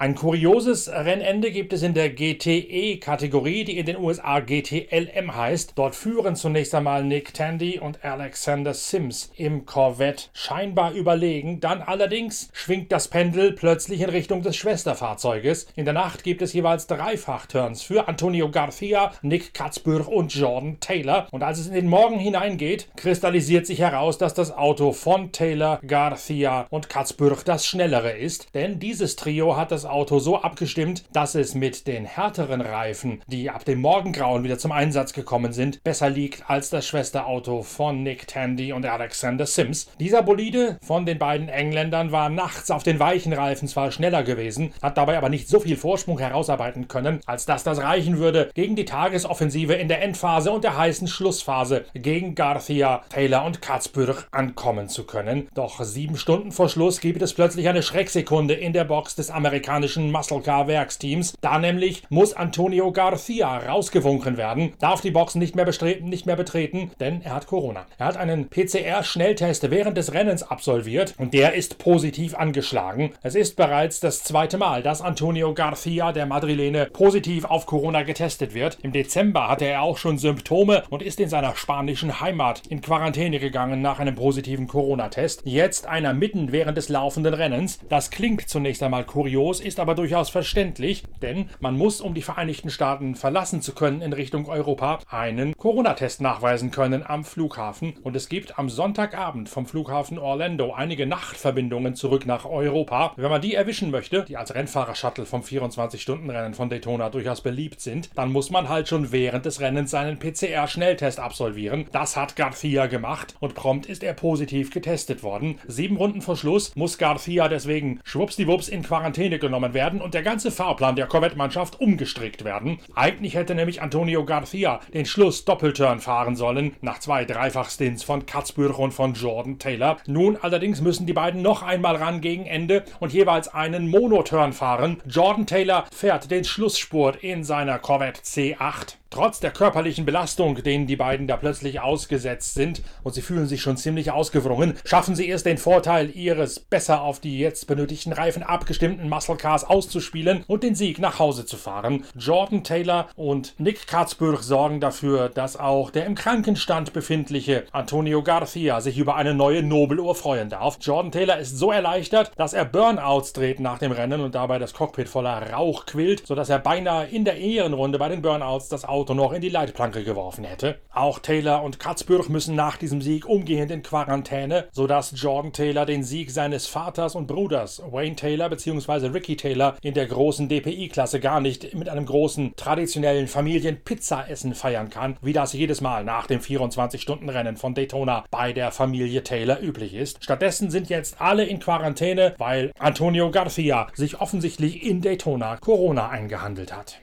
Ein 0.00 0.14
kurioses 0.14 0.88
Rennende 0.88 1.50
gibt 1.50 1.72
es 1.72 1.82
in 1.82 1.92
der 1.92 2.10
GTE-Kategorie, 2.10 3.64
die 3.64 3.78
in 3.78 3.86
den 3.86 3.96
USA 3.96 4.38
GTLM 4.38 5.34
heißt. 5.34 5.72
Dort 5.74 5.96
führen 5.96 6.36
zunächst 6.36 6.72
einmal 6.76 7.02
Nick 7.02 7.34
Tandy 7.34 7.80
und 7.80 8.04
Alexander 8.04 8.74
Sims 8.74 9.32
im 9.34 9.66
Corvette 9.66 10.26
scheinbar 10.34 10.92
überlegen. 10.92 11.58
Dann 11.58 11.82
allerdings 11.82 12.48
schwingt 12.52 12.92
das 12.92 13.08
Pendel 13.08 13.54
plötzlich 13.54 14.00
in 14.00 14.10
Richtung 14.10 14.42
des 14.42 14.54
Schwesterfahrzeuges. 14.54 15.66
In 15.74 15.84
der 15.84 15.94
Nacht 15.94 16.22
gibt 16.22 16.42
es 16.42 16.52
jeweils 16.52 16.86
Dreifach-Turns 16.86 17.82
für 17.82 18.06
Antonio 18.06 18.52
Garcia, 18.52 19.10
Nick 19.22 19.52
Katzbür 19.52 20.06
und 20.06 20.32
Jordan 20.32 20.78
Taylor. 20.78 21.26
Und 21.32 21.42
als 21.42 21.58
es 21.58 21.66
in 21.66 21.74
den 21.74 21.88
Morgen 21.88 22.20
hineingeht, 22.20 22.86
kristallisiert 22.94 23.66
sich 23.66 23.80
heraus, 23.80 24.16
dass 24.16 24.32
das 24.32 24.56
Auto 24.56 24.92
von 24.92 25.32
Taylor, 25.32 25.80
Garcia 25.84 26.68
und 26.70 26.88
Katzbür 26.88 27.36
das 27.44 27.66
schnellere 27.66 28.12
ist. 28.12 28.54
Denn 28.54 28.78
dieses 28.78 29.16
Trio 29.16 29.56
hat 29.56 29.72
das 29.72 29.87
Auto 29.88 30.18
so 30.18 30.40
abgestimmt, 30.40 31.04
dass 31.12 31.34
es 31.34 31.54
mit 31.54 31.86
den 31.86 32.04
härteren 32.04 32.60
Reifen, 32.60 33.22
die 33.26 33.50
ab 33.50 33.64
dem 33.64 33.80
Morgengrauen 33.80 34.44
wieder 34.44 34.58
zum 34.58 34.72
Einsatz 34.72 35.12
gekommen 35.12 35.52
sind, 35.52 35.82
besser 35.82 36.10
liegt 36.10 36.48
als 36.48 36.70
das 36.70 36.86
Schwesterauto 36.86 37.62
von 37.62 38.02
Nick 38.02 38.26
Tandy 38.28 38.72
und 38.72 38.84
Alexander 38.84 39.46
Sims. 39.46 39.90
Dieser 39.98 40.22
Bolide 40.22 40.78
von 40.82 41.06
den 41.06 41.18
beiden 41.18 41.48
Engländern 41.48 42.12
war 42.12 42.28
nachts 42.28 42.70
auf 42.70 42.82
den 42.82 43.00
weichen 43.00 43.32
Reifen 43.32 43.68
zwar 43.68 43.90
schneller 43.90 44.22
gewesen, 44.22 44.72
hat 44.82 44.98
dabei 44.98 45.16
aber 45.16 45.28
nicht 45.28 45.48
so 45.48 45.60
viel 45.60 45.76
Vorsprung 45.76 46.18
herausarbeiten 46.18 46.88
können, 46.88 47.20
als 47.26 47.46
dass 47.46 47.64
das 47.64 47.78
reichen 47.78 48.18
würde, 48.18 48.50
gegen 48.54 48.76
die 48.76 48.84
Tagesoffensive 48.84 49.74
in 49.74 49.88
der 49.88 50.02
Endphase 50.02 50.50
und 50.50 50.64
der 50.64 50.76
heißen 50.76 51.08
Schlussphase 51.08 51.84
gegen 51.94 52.34
Garcia, 52.34 53.02
Taylor 53.08 53.44
und 53.44 53.62
Katzbürg 53.62 54.28
ankommen 54.30 54.88
zu 54.88 55.04
können. 55.04 55.48
Doch 55.54 55.82
sieben 55.82 56.16
Stunden 56.16 56.52
vor 56.52 56.68
Schluss 56.68 57.00
gibt 57.00 57.22
es 57.22 57.32
plötzlich 57.32 57.68
eine 57.68 57.82
Schrecksekunde 57.82 58.54
in 58.54 58.72
der 58.72 58.84
Box 58.84 59.14
des 59.14 59.30
Amerikaners 59.30 59.77
amerikanischen 59.78 60.10
Muscle 60.10 60.40
Car 60.40 60.66
Werksteams. 60.66 61.34
Da 61.40 61.58
nämlich 61.58 62.02
muss 62.08 62.34
Antonio 62.34 62.90
Garcia 62.90 63.58
rausgewunken 63.58 64.36
werden, 64.36 64.72
darf 64.80 65.00
die 65.00 65.12
Box 65.12 65.36
nicht 65.36 65.54
mehr 65.54 65.64
bestreben, 65.64 66.08
nicht 66.08 66.26
mehr 66.26 66.34
betreten, 66.34 66.90
denn 66.98 67.22
er 67.22 67.34
hat 67.34 67.46
Corona. 67.46 67.86
Er 67.96 68.06
hat 68.06 68.16
einen 68.16 68.48
PCR-Schnelltest 68.48 69.70
während 69.70 69.96
des 69.96 70.12
Rennens 70.12 70.42
absolviert 70.42 71.14
und 71.16 71.32
der 71.32 71.54
ist 71.54 71.78
positiv 71.78 72.34
angeschlagen. 72.34 73.12
Es 73.22 73.36
ist 73.36 73.54
bereits 73.54 74.00
das 74.00 74.24
zweite 74.24 74.58
Mal, 74.58 74.82
dass 74.82 75.00
Antonio 75.00 75.54
Garcia, 75.54 76.10
der 76.12 76.26
Madrilene, 76.26 76.86
positiv 76.86 77.44
auf 77.44 77.66
Corona 77.66 78.02
getestet 78.02 78.54
wird. 78.54 78.78
Im 78.82 78.92
Dezember 78.92 79.48
hatte 79.48 79.66
er 79.66 79.82
auch 79.82 79.98
schon 79.98 80.18
Symptome 80.18 80.82
und 80.90 81.02
ist 81.02 81.20
in 81.20 81.28
seiner 81.28 81.54
spanischen 81.54 82.20
Heimat 82.20 82.62
in 82.68 82.80
Quarantäne 82.80 83.38
gegangen 83.38 83.80
nach 83.80 84.00
einem 84.00 84.16
positiven 84.16 84.66
Corona-Test. 84.66 85.42
Jetzt 85.44 85.86
einer 85.86 86.14
mitten 86.14 86.50
während 86.50 86.76
des 86.76 86.88
laufenden 86.88 87.34
Rennens. 87.34 87.78
Das 87.88 88.10
klingt 88.10 88.48
zunächst 88.48 88.82
einmal 88.82 89.04
kurios, 89.04 89.60
ist 89.68 89.78
aber 89.78 89.94
durchaus 89.94 90.30
verständlich, 90.30 91.04
denn 91.22 91.50
man 91.60 91.76
muss, 91.76 92.00
um 92.00 92.14
die 92.14 92.22
Vereinigten 92.22 92.70
Staaten 92.70 93.14
verlassen 93.14 93.62
zu 93.62 93.74
können 93.74 94.00
in 94.00 94.12
Richtung 94.12 94.48
Europa, 94.48 94.98
einen 95.08 95.54
Corona-Test 95.56 96.20
nachweisen 96.20 96.70
können 96.70 97.04
am 97.06 97.22
Flughafen. 97.22 97.94
Und 98.02 98.16
es 98.16 98.28
gibt 98.28 98.58
am 98.58 98.68
Sonntagabend 98.68 99.48
vom 99.48 99.66
Flughafen 99.66 100.18
Orlando 100.18 100.72
einige 100.72 101.06
Nachtverbindungen 101.06 101.94
zurück 101.94 102.26
nach 102.26 102.46
Europa. 102.46 103.12
Wenn 103.16 103.30
man 103.30 103.42
die 103.42 103.54
erwischen 103.54 103.90
möchte, 103.90 104.24
die 104.24 104.36
als 104.36 104.54
Rennfahrer-Shuttle 104.54 105.26
vom 105.26 105.42
24-Stunden-Rennen 105.42 106.54
von 106.54 106.70
Daytona 106.70 107.10
durchaus 107.10 107.42
beliebt 107.42 107.80
sind, 107.80 108.10
dann 108.16 108.32
muss 108.32 108.50
man 108.50 108.68
halt 108.68 108.88
schon 108.88 109.12
während 109.12 109.44
des 109.44 109.60
Rennens 109.60 109.90
seinen 109.90 110.18
PCR-Schnelltest 110.18 111.20
absolvieren. 111.20 111.86
Das 111.92 112.16
hat 112.16 112.36
Garcia 112.36 112.86
gemacht 112.86 113.36
und 113.40 113.54
prompt 113.54 113.86
ist 113.86 114.02
er 114.02 114.14
positiv 114.14 114.70
getestet 114.70 115.22
worden. 115.22 115.58
Sieben 115.66 115.98
Runden 115.98 116.22
vor 116.22 116.36
Schluss 116.36 116.74
muss 116.74 116.96
Garcia 116.96 117.48
deswegen 117.48 118.00
schwuppsdiwupps 118.04 118.68
in 118.68 118.82
Quarantäne 118.82 119.38
genommen 119.38 119.57
genommen 119.58 119.74
werden 119.74 120.00
und 120.00 120.14
der 120.14 120.22
ganze 120.22 120.50
Fahrplan 120.50 120.94
der 120.94 121.06
Corvette-Mannschaft 121.06 121.80
umgestrickt 121.80 122.44
werden. 122.44 122.78
Eigentlich 122.94 123.34
hätte 123.34 123.54
nämlich 123.54 123.82
Antonio 123.82 124.24
Garcia 124.24 124.80
den 124.94 125.04
Schluss 125.04 125.44
Doppelturn 125.44 126.00
fahren 126.00 126.36
sollen, 126.36 126.76
nach 126.80 127.00
zwei 127.00 127.24
Dreifachstints 127.24 128.04
von 128.04 128.24
Katzbüch 128.24 128.78
und 128.78 128.92
von 128.92 129.14
Jordan 129.14 129.58
Taylor. 129.58 129.96
Nun 130.06 130.36
allerdings 130.40 130.80
müssen 130.80 131.06
die 131.06 131.12
beiden 131.12 131.42
noch 131.42 131.62
einmal 131.62 131.96
ran 131.96 132.20
gegen 132.20 132.46
Ende 132.46 132.84
und 133.00 133.12
jeweils 133.12 133.48
einen 133.52 133.88
Monoturn 133.88 134.52
fahren. 134.52 135.02
Jordan 135.06 135.46
Taylor 135.46 135.86
fährt 135.92 136.30
den 136.30 136.44
Schlussspurt 136.44 137.16
in 137.16 137.42
seiner 137.42 137.78
Corvette 137.78 138.22
C8. 138.22 138.96
Trotz 139.10 139.40
der 139.40 139.50
körperlichen 139.50 140.04
Belastung, 140.04 140.62
denen 140.62 140.86
die 140.86 140.96
beiden 140.96 141.26
da 141.26 141.36
plötzlich 141.36 141.80
ausgesetzt 141.80 142.54
sind, 142.54 142.82
und 143.02 143.14
sie 143.14 143.22
fühlen 143.22 143.46
sich 143.46 143.62
schon 143.62 143.78
ziemlich 143.78 144.10
ausgewrungen, 144.10 144.74
schaffen 144.84 145.14
sie 145.14 145.28
erst 145.28 145.46
den 145.46 145.56
Vorteil 145.56 146.10
ihres 146.14 146.60
besser 146.60 147.02
auf 147.02 147.18
die 147.18 147.38
jetzt 147.38 147.66
benötigten 147.66 148.12
Reifen 148.12 148.42
abgestimmten 148.42 149.08
Muscle 149.08 149.36
Cars 149.36 149.64
auszuspielen 149.64 150.44
und 150.46 150.62
den 150.62 150.74
Sieg 150.74 150.98
nach 150.98 151.18
Hause 151.18 151.46
zu 151.46 151.56
fahren. 151.56 152.04
Jordan 152.18 152.64
Taylor 152.64 153.08
und 153.16 153.54
Nick 153.58 153.86
Katzburg 153.86 154.42
sorgen 154.42 154.80
dafür, 154.80 155.30
dass 155.30 155.56
auch 155.56 155.90
der 155.90 156.04
im 156.04 156.14
Krankenstand 156.14 156.92
befindliche 156.92 157.64
Antonio 157.72 158.22
Garcia 158.22 158.80
sich 158.82 158.98
über 158.98 159.16
eine 159.16 159.34
neue 159.34 159.62
Nobeluhr 159.62 160.14
freuen 160.14 160.50
darf. 160.50 160.78
Jordan 160.82 161.12
Taylor 161.12 161.38
ist 161.38 161.56
so 161.56 161.72
erleichtert, 161.72 162.32
dass 162.36 162.52
er 162.52 162.66
Burnouts 162.66 163.32
dreht 163.32 163.58
nach 163.58 163.78
dem 163.78 163.92
Rennen 163.92 164.20
und 164.20 164.34
dabei 164.34 164.58
das 164.58 164.74
Cockpit 164.74 165.08
voller 165.08 165.50
Rauch 165.50 165.86
quillt, 165.86 166.26
sodass 166.26 166.50
er 166.50 166.58
beinahe 166.58 167.06
in 167.06 167.24
der 167.24 167.38
Ehrenrunde 167.38 167.98
bei 167.98 168.08
den 168.08 168.20
Burnouts 168.20 168.68
das 168.68 168.84
noch 169.04 169.32
in 169.32 169.40
die 169.40 169.48
Leitplanke 169.48 170.04
geworfen 170.04 170.44
hätte. 170.44 170.80
Auch 170.92 171.18
Taylor 171.18 171.62
und 171.62 171.78
Katzbürg 171.78 172.28
müssen 172.28 172.54
nach 172.54 172.76
diesem 172.76 173.00
Sieg 173.00 173.26
umgehend 173.26 173.70
in 173.70 173.82
Quarantäne, 173.82 174.68
sodass 174.72 175.12
Jordan 175.16 175.52
Taylor 175.52 175.86
den 175.86 176.02
Sieg 176.02 176.30
seines 176.30 176.66
Vaters 176.66 177.14
und 177.14 177.26
Bruders 177.26 177.82
Wayne 177.90 178.16
Taylor 178.16 178.48
bzw. 178.48 179.08
Ricky 179.08 179.36
Taylor 179.36 179.76
in 179.82 179.94
der 179.94 180.06
großen 180.06 180.48
DPI-Klasse 180.48 181.20
gar 181.20 181.40
nicht 181.40 181.74
mit 181.74 181.88
einem 181.88 182.06
großen 182.06 182.54
traditionellen 182.56 183.28
Familien-Pizza-Essen 183.28 184.54
feiern 184.54 184.90
kann, 184.90 185.16
wie 185.22 185.32
das 185.32 185.52
jedes 185.52 185.80
Mal 185.80 186.04
nach 186.04 186.26
dem 186.26 186.40
24-Stunden-Rennen 186.40 187.56
von 187.56 187.74
Daytona 187.74 188.24
bei 188.30 188.52
der 188.52 188.72
Familie 188.72 189.22
Taylor 189.22 189.60
üblich 189.60 189.94
ist. 189.94 190.22
Stattdessen 190.22 190.70
sind 190.70 190.88
jetzt 190.88 191.20
alle 191.20 191.44
in 191.44 191.60
Quarantäne, 191.60 192.34
weil 192.38 192.72
Antonio 192.78 193.30
Garcia 193.30 193.88
sich 193.94 194.20
offensichtlich 194.20 194.82
in 194.84 195.00
Daytona 195.00 195.56
Corona 195.56 196.08
eingehandelt 196.08 196.74
hat. 196.74 197.00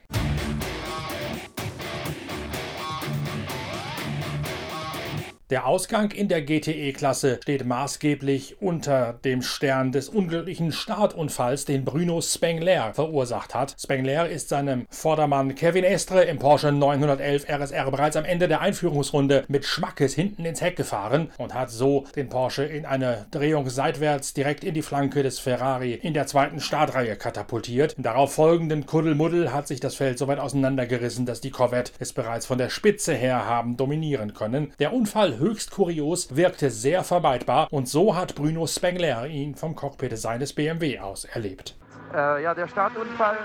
Der 5.51 5.67
Ausgang 5.67 6.09
in 6.09 6.27
der 6.27 6.41
GTE-Klasse 6.41 7.37
steht 7.39 7.65
maßgeblich 7.65 8.63
unter 8.63 9.19
dem 9.23 9.43
Stern 9.43 9.91
des 9.91 10.09
unglücklichen 10.09 10.71
Startunfalls, 10.71 11.65
den 11.65 11.85
Bruno 11.85 12.19
Spengler 12.19 12.95
verursacht 12.95 13.53
hat. 13.53 13.75
Spengler 13.79 14.27
ist 14.27 14.49
seinem 14.49 14.87
Vordermann 14.89 15.53
Kevin 15.53 15.83
Estre 15.83 16.23
im 16.23 16.39
Porsche 16.39 16.71
911 16.71 17.47
RSR 17.47 17.91
bereits 17.91 18.17
am 18.17 18.25
Ende 18.25 18.47
der 18.47 18.61
Einführungsrunde 18.61 19.43
mit 19.47 19.65
Schmackes 19.65 20.15
hinten 20.15 20.45
ins 20.45 20.61
Heck 20.61 20.77
gefahren 20.77 21.29
und 21.37 21.53
hat 21.53 21.69
so 21.69 22.05
den 22.15 22.27
Porsche 22.27 22.63
in 22.63 22.87
eine 22.87 23.27
Drehung 23.29 23.69
seitwärts 23.69 24.33
direkt 24.33 24.63
in 24.63 24.73
die 24.73 24.81
Flanke 24.81 25.21
des 25.21 25.37
Ferrari 25.37 25.93
in 25.93 26.15
der 26.15 26.25
zweiten 26.25 26.59
Startreihe 26.59 27.17
katapultiert. 27.17 27.93
Im 27.97 28.03
darauf 28.03 28.33
folgenden 28.33 28.87
Kuddelmuddel 28.87 29.53
hat 29.53 29.67
sich 29.67 29.79
das 29.79 29.93
Feld 29.93 30.17
so 30.17 30.27
weit 30.27 30.39
auseinandergerissen, 30.39 31.27
dass 31.27 31.39
die 31.39 31.51
Corvette 31.51 31.91
es 31.99 32.13
bereits 32.13 32.47
von 32.47 32.57
der 32.57 32.71
Spitze 32.71 33.13
her 33.13 33.45
haben 33.45 33.77
dominieren 33.77 34.33
können. 34.33 34.73
Der 34.79 34.91
Unfall 34.91 35.35
höchst 35.45 35.69
kurios, 35.71 36.35
wirkte 36.35 36.71
sehr 36.71 37.03
vermeidbar 37.03 37.67
und 37.71 37.87
so 37.87 38.15
hat 38.15 38.33
Bruno 38.33 38.65
Spengler 38.65 39.27
ihn 39.27 39.53
vom 39.55 39.75
Cockpit 39.75 40.17
seines 40.17 40.53
BMW 40.53 40.99
aus 40.99 41.25
erlebt. 41.25 41.75
Äh, 42.13 42.41
ja, 42.43 42.55
der 42.55 42.67
Startunfall 42.67 43.37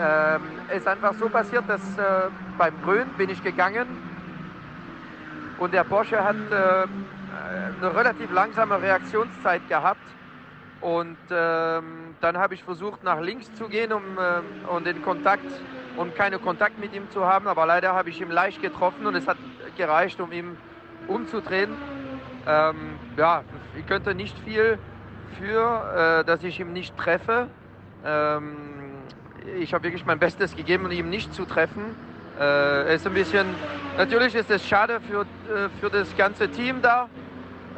äh, 0.00 0.76
ist 0.76 0.88
einfach 0.88 1.14
so 1.14 1.28
passiert, 1.28 1.64
dass 1.68 1.80
äh, 1.98 2.30
beim 2.56 2.74
Grün 2.82 3.06
bin 3.16 3.30
ich 3.30 3.42
gegangen 3.44 3.86
und 5.58 5.72
der 5.72 5.84
Porsche 5.84 6.24
hat 6.24 6.36
äh, 6.50 6.86
eine 7.80 7.94
relativ 7.94 8.32
langsame 8.32 8.82
Reaktionszeit 8.82 9.68
gehabt 9.68 10.00
und 10.80 11.16
ähm, 11.30 12.16
dann 12.20 12.38
habe 12.38 12.54
ich 12.54 12.64
versucht 12.64 13.04
nach 13.04 13.20
links 13.20 13.52
zu 13.54 13.68
gehen 13.68 13.92
um, 13.92 14.02
äh, 14.18 14.68
und 14.68 14.84
den 14.84 15.00
Kontakt 15.02 15.46
und 15.96 16.16
keine 16.16 16.40
Kontakt 16.40 16.80
mit 16.80 16.92
ihm 16.92 17.08
zu 17.10 17.24
haben, 17.24 17.46
aber 17.46 17.66
leider 17.66 17.92
habe 17.94 18.10
ich 18.10 18.20
ihn 18.20 18.30
leicht 18.30 18.60
getroffen 18.60 19.06
und 19.06 19.14
es 19.14 19.28
hat 19.28 19.36
gereicht, 19.76 20.20
um 20.20 20.32
ihm 20.32 20.56
umzudrehen. 21.06 21.76
Ähm, 22.46 22.98
ja, 23.16 23.42
ich 23.76 23.86
könnte 23.86 24.14
nicht 24.14 24.38
viel 24.40 24.78
für, 25.38 26.20
äh, 26.20 26.24
dass 26.24 26.42
ich 26.42 26.58
ihn 26.60 26.72
nicht 26.72 26.96
treffe. 26.96 27.48
Ähm, 28.04 28.88
ich 29.60 29.74
habe 29.74 29.84
wirklich 29.84 30.04
mein 30.06 30.18
Bestes 30.18 30.56
gegeben, 30.56 30.86
um 30.86 30.90
ihn 30.90 31.10
nicht 31.10 31.32
zu 31.34 31.44
treffen. 31.44 31.94
Äh, 32.38 32.94
ist 32.94 33.06
ein 33.06 33.14
bisschen, 33.14 33.46
natürlich 33.96 34.34
ist 34.34 34.50
es 34.50 34.66
schade 34.66 35.00
für, 35.00 35.22
äh, 35.22 35.68
für 35.80 35.90
das 35.90 36.16
ganze 36.16 36.48
Team 36.48 36.80
da, 36.82 37.08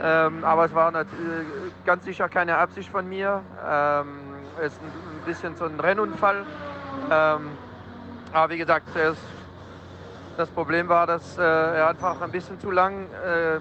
ähm, 0.02 0.44
aber 0.44 0.66
es 0.66 0.74
war 0.74 0.92
ganz 1.84 2.04
sicher 2.04 2.28
keine 2.28 2.56
Absicht 2.56 2.90
von 2.90 3.08
mir. 3.08 3.42
Ähm, 3.68 4.06
es 4.58 4.72
ist 4.72 4.80
ein 4.82 5.26
bisschen 5.26 5.56
so 5.56 5.64
ein 5.64 5.80
Rennunfall. 5.80 6.44
Ähm, 7.10 7.50
aber 8.32 8.52
wie 8.52 8.58
gesagt, 8.58 8.88
es 8.94 9.18
das 10.40 10.48
Problem 10.48 10.88
war, 10.88 11.06
dass 11.06 11.36
äh, 11.36 11.42
er 11.42 11.88
einfach 11.88 12.20
ein 12.22 12.32
bisschen 12.32 12.58
zu 12.58 12.70
lang 12.70 13.04
äh, 13.24 13.60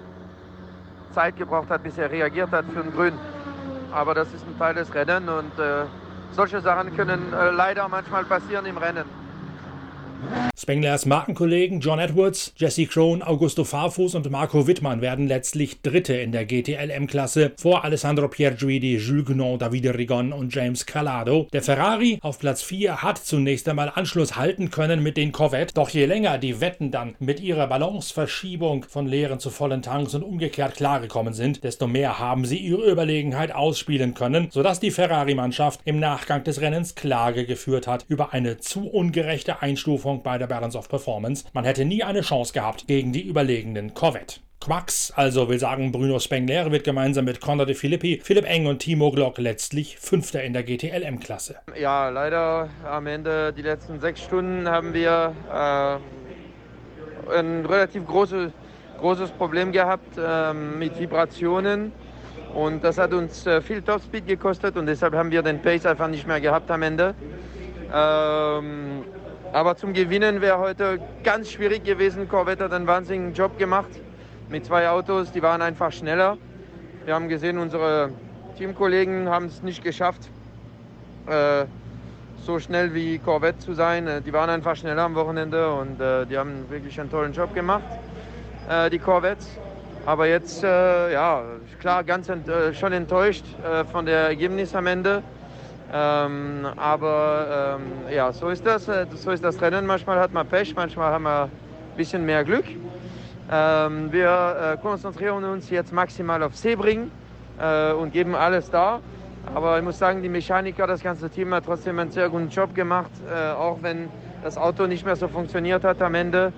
Zeit 1.12 1.36
gebraucht 1.36 1.68
hat, 1.68 1.82
bis 1.82 1.98
er 1.98 2.10
reagiert 2.10 2.50
hat 2.52 2.64
für 2.72 2.82
den 2.82 2.92
Grün. 2.92 3.12
Aber 3.92 4.14
das 4.14 4.32
ist 4.32 4.46
ein 4.46 4.58
Teil 4.58 4.74
des 4.74 4.92
Rennens 4.94 5.28
und 5.28 5.58
äh, 5.58 5.84
solche 6.32 6.60
Sachen 6.60 6.96
können 6.96 7.32
äh, 7.32 7.50
leider 7.50 7.86
manchmal 7.88 8.24
passieren 8.24 8.64
im 8.64 8.78
Rennen. 8.78 9.19
Spenglers 10.60 11.06
Markenkollegen 11.06 11.80
John 11.80 11.98
Edwards, 11.98 12.52
Jesse 12.54 12.86
Krohn, 12.86 13.22
Augusto 13.22 13.64
Farfus 13.64 14.14
und 14.14 14.30
Marco 14.30 14.66
Wittmann 14.66 15.00
werden 15.00 15.26
letztlich 15.26 15.80
Dritte 15.80 16.14
in 16.14 16.32
der 16.32 16.44
GTLM-Klasse 16.44 17.52
vor 17.56 17.82
Alessandro 17.82 18.28
Pierguidi, 18.28 18.98
Jules 18.98 19.24
Gunon, 19.24 19.58
Davide 19.58 19.96
Rigon 19.96 20.34
und 20.34 20.54
James 20.54 20.84
Calado. 20.84 21.48
Der 21.54 21.62
Ferrari 21.62 22.18
auf 22.20 22.38
Platz 22.38 22.62
4 22.62 23.02
hat 23.02 23.18
zunächst 23.18 23.68
einmal 23.70 23.90
Anschluss 23.94 24.36
halten 24.36 24.70
können 24.70 25.02
mit 25.02 25.16
den 25.16 25.32
Corvette, 25.32 25.72
doch 25.72 25.88
je 25.88 26.04
länger 26.04 26.36
die 26.36 26.60
Wetten 26.60 26.90
dann 26.90 27.16
mit 27.18 27.40
ihrer 27.40 27.66
Balanceverschiebung 27.66 28.84
von 28.84 29.06
leeren 29.06 29.40
zu 29.40 29.48
vollen 29.48 29.80
Tanks 29.80 30.14
und 30.14 30.22
umgekehrt 30.22 30.74
klargekommen 30.74 31.32
sind, 31.32 31.64
desto 31.64 31.86
mehr 31.86 32.18
haben 32.18 32.44
sie 32.44 32.58
ihre 32.58 32.90
Überlegenheit 32.90 33.54
ausspielen 33.54 34.12
können, 34.12 34.48
sodass 34.50 34.78
die 34.78 34.90
Ferrari-Mannschaft 34.90 35.80
im 35.86 35.98
Nachgang 35.98 36.44
des 36.44 36.60
Rennens 36.60 36.94
Klage 36.94 37.46
geführt 37.46 37.86
hat 37.86 38.04
über 38.08 38.34
eine 38.34 38.58
zu 38.58 38.86
ungerechte 38.86 39.62
Einstufung 39.62 40.09
bei 40.18 40.38
der 40.38 40.46
Balance 40.46 40.76
of 40.76 40.88
Performance. 40.88 41.44
Man 41.52 41.64
hätte 41.64 41.84
nie 41.84 42.02
eine 42.02 42.20
Chance 42.22 42.52
gehabt 42.52 42.86
gegen 42.86 43.12
die 43.12 43.22
überlegenen 43.22 43.94
Corvette. 43.94 44.40
Quacks, 44.60 45.10
also 45.16 45.48
will 45.48 45.58
sagen 45.58 45.90
Bruno 45.90 46.18
Spengler, 46.18 46.70
wird 46.70 46.84
gemeinsam 46.84 47.24
mit 47.24 47.40
Conor 47.40 47.64
de 47.64 47.74
Filippi, 47.74 48.20
Philipp 48.22 48.44
Eng 48.44 48.66
und 48.66 48.80
Timo 48.80 49.10
Glock 49.10 49.38
letztlich 49.38 49.98
Fünfter 49.98 50.42
in 50.42 50.52
der 50.52 50.64
GTLM-Klasse. 50.64 51.56
Ja, 51.78 52.10
leider 52.10 52.68
am 52.84 53.06
Ende, 53.06 53.54
die 53.54 53.62
letzten 53.62 54.00
sechs 54.00 54.20
Stunden, 54.20 54.68
haben 54.68 54.92
wir 54.92 55.34
äh, 55.50 57.38
ein 57.38 57.64
relativ 57.64 58.06
große, 58.06 58.52
großes 59.00 59.30
Problem 59.30 59.72
gehabt 59.72 60.18
äh, 60.18 60.52
mit 60.52 61.00
Vibrationen. 61.00 61.92
Und 62.54 62.84
das 62.84 62.98
hat 62.98 63.14
uns 63.14 63.46
äh, 63.46 63.62
viel 63.62 63.80
Topspeed 63.80 64.26
gekostet 64.26 64.76
und 64.76 64.84
deshalb 64.84 65.14
haben 65.14 65.30
wir 65.30 65.40
den 65.40 65.62
Pace 65.62 65.86
einfach 65.86 66.08
nicht 66.08 66.26
mehr 66.26 66.40
gehabt 66.40 66.70
am 66.70 66.82
Ende. 66.82 67.14
Ähm, 67.94 69.04
aber 69.52 69.76
zum 69.76 69.92
Gewinnen 69.92 70.40
wäre 70.40 70.58
heute 70.58 71.00
ganz 71.24 71.50
schwierig 71.50 71.84
gewesen. 71.84 72.28
Corvette 72.28 72.64
hat 72.64 72.72
einen 72.72 72.86
wahnsinnigen 72.86 73.34
Job 73.34 73.58
gemacht 73.58 73.90
mit 74.48 74.64
zwei 74.66 74.88
Autos, 74.88 75.32
die 75.32 75.42
waren 75.42 75.62
einfach 75.62 75.92
schneller. 75.92 76.38
Wir 77.04 77.14
haben 77.14 77.28
gesehen, 77.28 77.58
unsere 77.58 78.10
Teamkollegen 78.56 79.28
haben 79.28 79.46
es 79.46 79.62
nicht 79.62 79.82
geschafft, 79.82 80.30
äh, 81.26 81.64
so 82.42 82.58
schnell 82.58 82.94
wie 82.94 83.18
Corvette 83.18 83.58
zu 83.58 83.74
sein. 83.74 84.06
Äh, 84.06 84.22
die 84.22 84.32
waren 84.32 84.50
einfach 84.50 84.76
schneller 84.76 85.02
am 85.02 85.14
Wochenende 85.14 85.72
und 85.72 86.00
äh, 86.00 86.26
die 86.26 86.36
haben 86.38 86.68
wirklich 86.68 87.00
einen 87.00 87.10
tollen 87.10 87.32
Job 87.32 87.54
gemacht, 87.54 87.84
äh, 88.68 88.90
die 88.90 88.98
Corvettes. 88.98 89.48
Aber 90.06 90.26
jetzt, 90.26 90.62
äh, 90.62 91.12
ja, 91.12 91.42
klar, 91.80 92.04
ganz 92.04 92.28
ent 92.28 92.48
äh, 92.48 92.72
schon 92.72 92.92
enttäuscht 92.92 93.44
von 93.92 94.06
der 94.06 94.28
Ergebnis 94.28 94.74
am 94.74 94.86
Ende. 94.86 95.22
Ähm, 95.92 96.66
aber 96.76 97.78
ähm, 97.80 98.14
ja, 98.14 98.32
so 98.32 98.48
ist 98.48 98.64
das. 98.64 98.88
Äh, 98.88 99.06
so 99.14 99.30
ist 99.32 99.42
das 99.42 99.60
Rennen. 99.60 99.86
Manchmal 99.86 100.20
hat 100.20 100.32
man 100.32 100.46
Pech, 100.46 100.74
manchmal 100.76 101.12
haben 101.12 101.24
wir 101.24 101.42
ein 101.44 101.50
bisschen 101.96 102.24
mehr 102.24 102.44
Glück. 102.44 102.64
Ähm, 103.50 104.12
wir 104.12 104.74
äh, 104.74 104.76
konzentrieren 104.80 105.42
uns 105.44 105.68
jetzt 105.70 105.92
maximal 105.92 106.42
auf 106.44 106.56
Sebring 106.56 107.10
äh, 107.58 107.92
und 107.92 108.12
geben 108.12 108.36
alles 108.36 108.70
da. 108.70 109.00
Aber 109.52 109.78
ich 109.78 109.84
muss 109.84 109.98
sagen, 109.98 110.22
die 110.22 110.28
Mechaniker, 110.28 110.86
das 110.86 111.02
ganze 111.02 111.28
Team 111.28 111.52
hat 111.52 111.64
trotzdem 111.64 111.98
einen 111.98 112.12
sehr 112.12 112.28
guten 112.28 112.48
Job 112.48 112.74
gemacht, 112.74 113.10
äh, 113.28 113.50
auch 113.52 113.78
wenn 113.82 114.08
das 114.44 114.56
Auto 114.56 114.86
nicht 114.86 115.04
mehr 115.04 115.16
so 115.16 115.26
funktioniert 115.26 115.82
hat 115.82 116.00
am 116.02 116.14
Ende. 116.14 116.52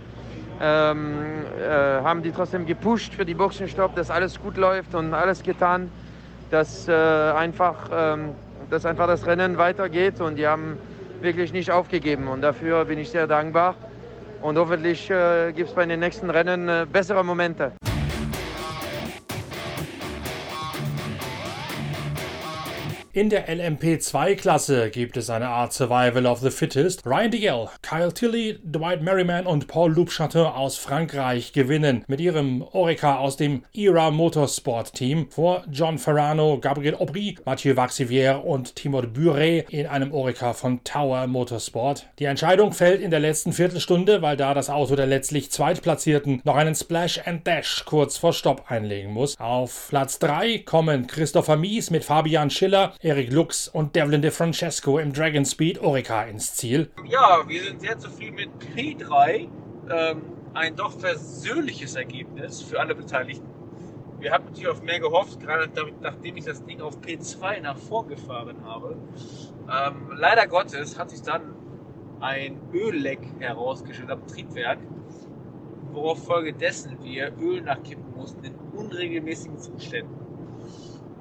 Ähm, 0.60 1.44
äh, 1.58 2.02
haben 2.02 2.22
die 2.22 2.32
trotzdem 2.32 2.66
gepusht 2.66 3.14
für 3.14 3.24
die 3.24 3.34
Boxenstopp, 3.34 3.96
dass 3.96 4.10
alles 4.10 4.38
gut 4.38 4.58
läuft 4.58 4.94
und 4.94 5.14
alles 5.14 5.42
getan, 5.42 5.90
dass 6.50 6.86
äh, 6.86 6.92
einfach 6.92 7.88
ähm, 7.90 8.34
dass 8.73 8.87
einfach 8.87 9.07
das 9.07 9.26
Rennen 9.26 9.59
weitergeht 9.59 10.19
und 10.23 10.37
die 10.37 10.47
haben 10.47 10.79
wirklich 11.21 11.52
nicht 11.52 11.71
aufgegeben 11.71 12.26
und 12.26 12.41
dafür 12.41 12.87
bin 12.87 12.99
ich 12.99 13.11
sehr 13.11 13.26
dankbar 13.26 13.75
und 14.41 14.57
hoffentlich 14.57 15.11
äh, 15.11 15.52
gibt 15.52 15.69
es 15.69 15.75
bei 15.75 15.85
den 15.85 16.00
nächsten 16.00 16.31
Rennen 16.31 16.71
äh, 16.71 16.87
bessere 16.91 17.23
Momente. 17.23 17.73
In 23.14 23.28
der 23.28 23.47
LMP2-Klasse 23.47 24.88
gibt 24.88 25.19
es 25.19 25.28
eine 25.28 25.49
Art 25.49 25.75
Survival 25.75 26.25
of 26.25 26.40
the 26.40 26.49
Fittest. 26.49 27.04
Ryan 27.04 27.31
DL, 27.31 27.69
Kyle 27.83 28.11
Tilley, 28.11 28.59
Dwight 28.64 29.02
Merriman 29.02 29.45
und 29.45 29.69
Paul 29.69 29.92
Loupchatin 29.92 30.47
aus 30.47 30.78
Frankreich 30.78 31.52
gewinnen 31.52 32.07
mit 32.09 32.23
ihrem 32.23 32.62
Orica 32.62 33.19
aus 33.19 33.37
dem 33.37 33.64
ERA 33.75 34.11
Motorsport 34.11 34.95
Team 34.95 35.31
vor 35.31 35.62
John 35.71 35.99
Ferrano, 35.99 36.59
Gabriel 36.59 36.95
Aubry, 36.95 37.37
Mathieu 37.45 37.75
Vaxivière 37.75 38.37
und 38.37 38.76
Timur 38.76 39.02
Buret 39.02 39.69
in 39.69 39.87
einem 39.88 40.14
Orica 40.14 40.54
von 40.54 40.83
Tower 40.83 41.26
Motorsport. 41.26 42.07
Die 42.19 42.25
Entscheidung 42.25 42.73
fällt 42.73 43.02
in 43.02 43.11
der 43.11 43.21
letzten 43.21 43.52
Viertelstunde, 43.52 44.23
weil 44.23 44.38
da 44.38 44.54
das 44.54 44.71
Auto 44.71 44.97
der 44.97 45.07
letztlich 45.07 45.50
Zweitplatzierten 45.50 46.40
noch 46.45 46.57
einen 46.57 46.75
Splash 46.75 47.21
and 47.26 47.47
Dash 47.47 47.85
kurz 47.85 48.16
vor 48.16 48.33
Stopp 48.33 48.71
einlegen 48.71 49.12
muss. 49.12 49.38
Auf 49.38 49.88
Platz 49.90 50.19
3 50.19 50.61
kommen 50.61 51.07
Christopher 51.09 51.59
Mies 51.59 51.90
mit 51.90 52.07
Fabian 52.07 52.49
Schiller, 52.49 52.95
Erik 53.04 53.32
Lux 53.32 53.66
und 53.66 53.97
Devlin 53.97 54.23
De 54.23 54.30
Francesco 54.30 54.97
im 55.00 55.12
Dragon 55.12 55.44
Speed 55.44 55.80
Orica 55.80 56.23
ins 56.23 56.54
Ziel. 56.54 56.88
Ja, 57.09 57.42
wir 57.49 57.64
sind 57.64 57.80
sehr 57.80 57.99
zufrieden 57.99 58.37
mit 58.37 58.50
P3. 58.61 59.49
Ähm, 59.90 60.23
ein 60.54 60.76
doch 60.76 60.92
versöhnliches 60.92 61.97
Ergebnis 61.97 62.62
für 62.62 62.78
alle 62.78 62.94
Beteiligten. 62.94 63.49
Wir 64.21 64.30
hatten 64.30 64.44
natürlich 64.44 64.68
auf 64.68 64.82
mehr 64.82 65.00
gehofft, 65.00 65.40
gerade 65.40 65.68
nachdem 66.00 66.37
ich 66.37 66.44
das 66.44 66.64
Ding 66.64 66.80
auf 66.80 67.00
P2 67.00 67.61
nach 67.61 67.76
vorgefahren 67.76 68.64
habe. 68.64 68.97
Ähm, 69.68 70.12
leider 70.16 70.47
Gottes 70.47 70.97
hat 70.97 71.11
sich 71.11 71.23
dann 71.23 71.56
ein 72.21 72.61
Ölleck 72.73 73.18
herausgestellt 73.40 74.11
am 74.11 74.25
Triebwerk, 74.28 74.78
worauf 75.90 76.25
folgedessen 76.25 76.99
wir 77.02 77.32
Öl 77.40 77.62
nachkippen 77.62 78.14
mussten 78.14 78.44
in 78.44 78.54
unregelmäßigen 78.54 79.59
Zuständen. 79.59 80.22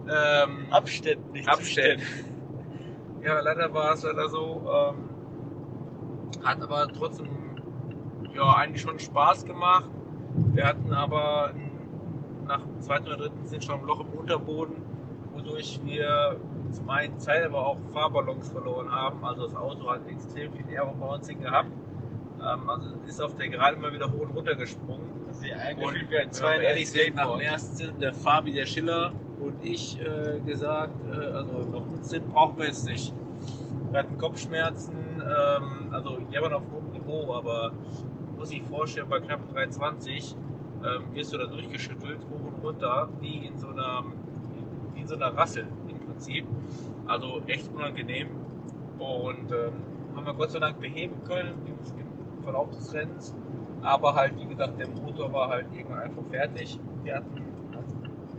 Ähm, 0.10 0.68
Abständen, 0.72 1.32
nicht 1.32 1.48
Abständen. 1.48 2.04
ja, 3.24 3.40
leider 3.40 3.74
war 3.74 3.94
es 3.94 4.04
leider 4.04 4.30
so. 4.30 4.62
Ähm, 4.74 5.10
hat 6.44 6.62
aber 6.62 6.88
trotzdem 6.88 7.30
ja, 8.34 8.56
eigentlich 8.56 8.82
schon 8.82 9.00
Spaß 9.00 9.46
gemacht. 9.46 9.90
Wir 10.54 10.66
hatten 10.66 10.94
aber 10.94 11.54
nach 12.48 12.62
dem 12.62 12.82
zweiten 12.82 13.08
oder 13.08 13.18
dritten 13.18 13.46
sind 13.46 13.64
schon 13.64 13.80
ein 13.82 13.86
Loch 13.86 14.00
im 14.00 14.18
Unterboden, 14.18 14.76
wodurch 15.34 15.80
wir 15.84 16.40
zum 16.72 16.90
einen 16.90 17.20
Zeit, 17.20 17.44
aber 17.46 17.66
auch 17.66 17.78
Fahrballons 17.94 18.50
verloren 18.50 18.92
haben. 18.92 19.24
Also 19.24 19.44
das 19.44 19.56
Auto 19.56 19.90
hat 19.90 20.08
extrem 20.08 20.52
viel 20.54 20.66
Aero-Bouncing 20.70 21.42
gehabt. 21.42 21.70
Ähm, 22.42 22.70
also 22.70 22.90
ist 23.06 23.22
auf 23.22 23.36
der 23.36 23.50
gerade 23.50 23.78
mal 23.78 23.94
wieder 23.94 24.12
hoch 24.12 24.22
und 24.22 24.32
runter 24.32 24.56
gesprungen. 24.56 25.10
Das 25.28 25.38
ist 25.38 25.52
eigentlich 25.52 26.10
wie 26.10 26.18
ein 26.18 26.32
zwei 26.32 26.58
ehrlich 26.58 27.14
nach 27.14 27.32
dem 27.32 27.42
ersten 27.42 28.00
der 28.00 28.14
Fabi, 28.14 28.52
der 28.52 28.66
Schiller 28.66 29.12
und 29.42 29.64
ich 29.64 30.00
äh, 30.00 30.40
gesagt, 30.46 30.96
äh, 31.12 31.16
also 31.16 31.70
noch 31.72 31.86
Sinn 32.02 32.24
brauchen 32.30 32.58
wir 32.58 32.68
jetzt 32.68 32.86
nicht. 32.86 33.14
Wir 33.90 34.00
hatten 34.00 34.18
Kopfschmerzen, 34.18 34.96
ähm, 35.20 35.92
also 35.92 36.20
jammern 36.32 36.54
auf 36.54 36.64
hohem 36.72 36.92
Niveau, 36.92 37.34
aber 37.34 37.72
muss 38.38 38.52
ich 38.52 38.64
vorstellen, 38.64 39.10
bei 39.10 39.20
knapp 39.20 39.48
320 39.54 40.36
ähm, 40.84 41.14
wirst 41.14 41.34
du 41.34 41.38
da 41.38 41.46
durchgeschüttelt, 41.46 42.20
hoch 42.30 42.46
und 42.46 42.64
runter, 42.64 43.10
wie 43.20 43.48
in 43.48 43.58
so 43.58 43.68
einer, 43.68 44.04
wie 44.94 45.02
in 45.02 45.08
so 45.08 45.16
einer 45.16 45.36
Rassel 45.36 45.68
im 45.88 46.00
Prinzip. 46.00 46.46
Also 47.08 47.42
echt 47.48 47.72
unangenehm. 47.74 48.30
Und 48.98 49.52
ähm, 49.52 49.74
haben 50.16 50.26
wir 50.26 50.34
Gott 50.34 50.52
sei 50.52 50.60
Dank 50.60 50.80
beheben 50.80 51.24
können 51.24 51.54
im 51.68 52.44
Verlauf 52.44 52.70
des 52.70 52.94
Rennens. 52.94 53.36
Aber 53.82 54.14
halt, 54.16 54.38
wie 54.38 54.46
gesagt, 54.46 54.80
der 54.80 54.88
Motor 54.88 55.34
war 55.34 55.50
halt 55.50 55.66
irgendwann 55.74 56.00
einfach 56.00 56.24
fertig. 56.30 56.80
Wir 57.04 57.16
hatten 57.16 57.51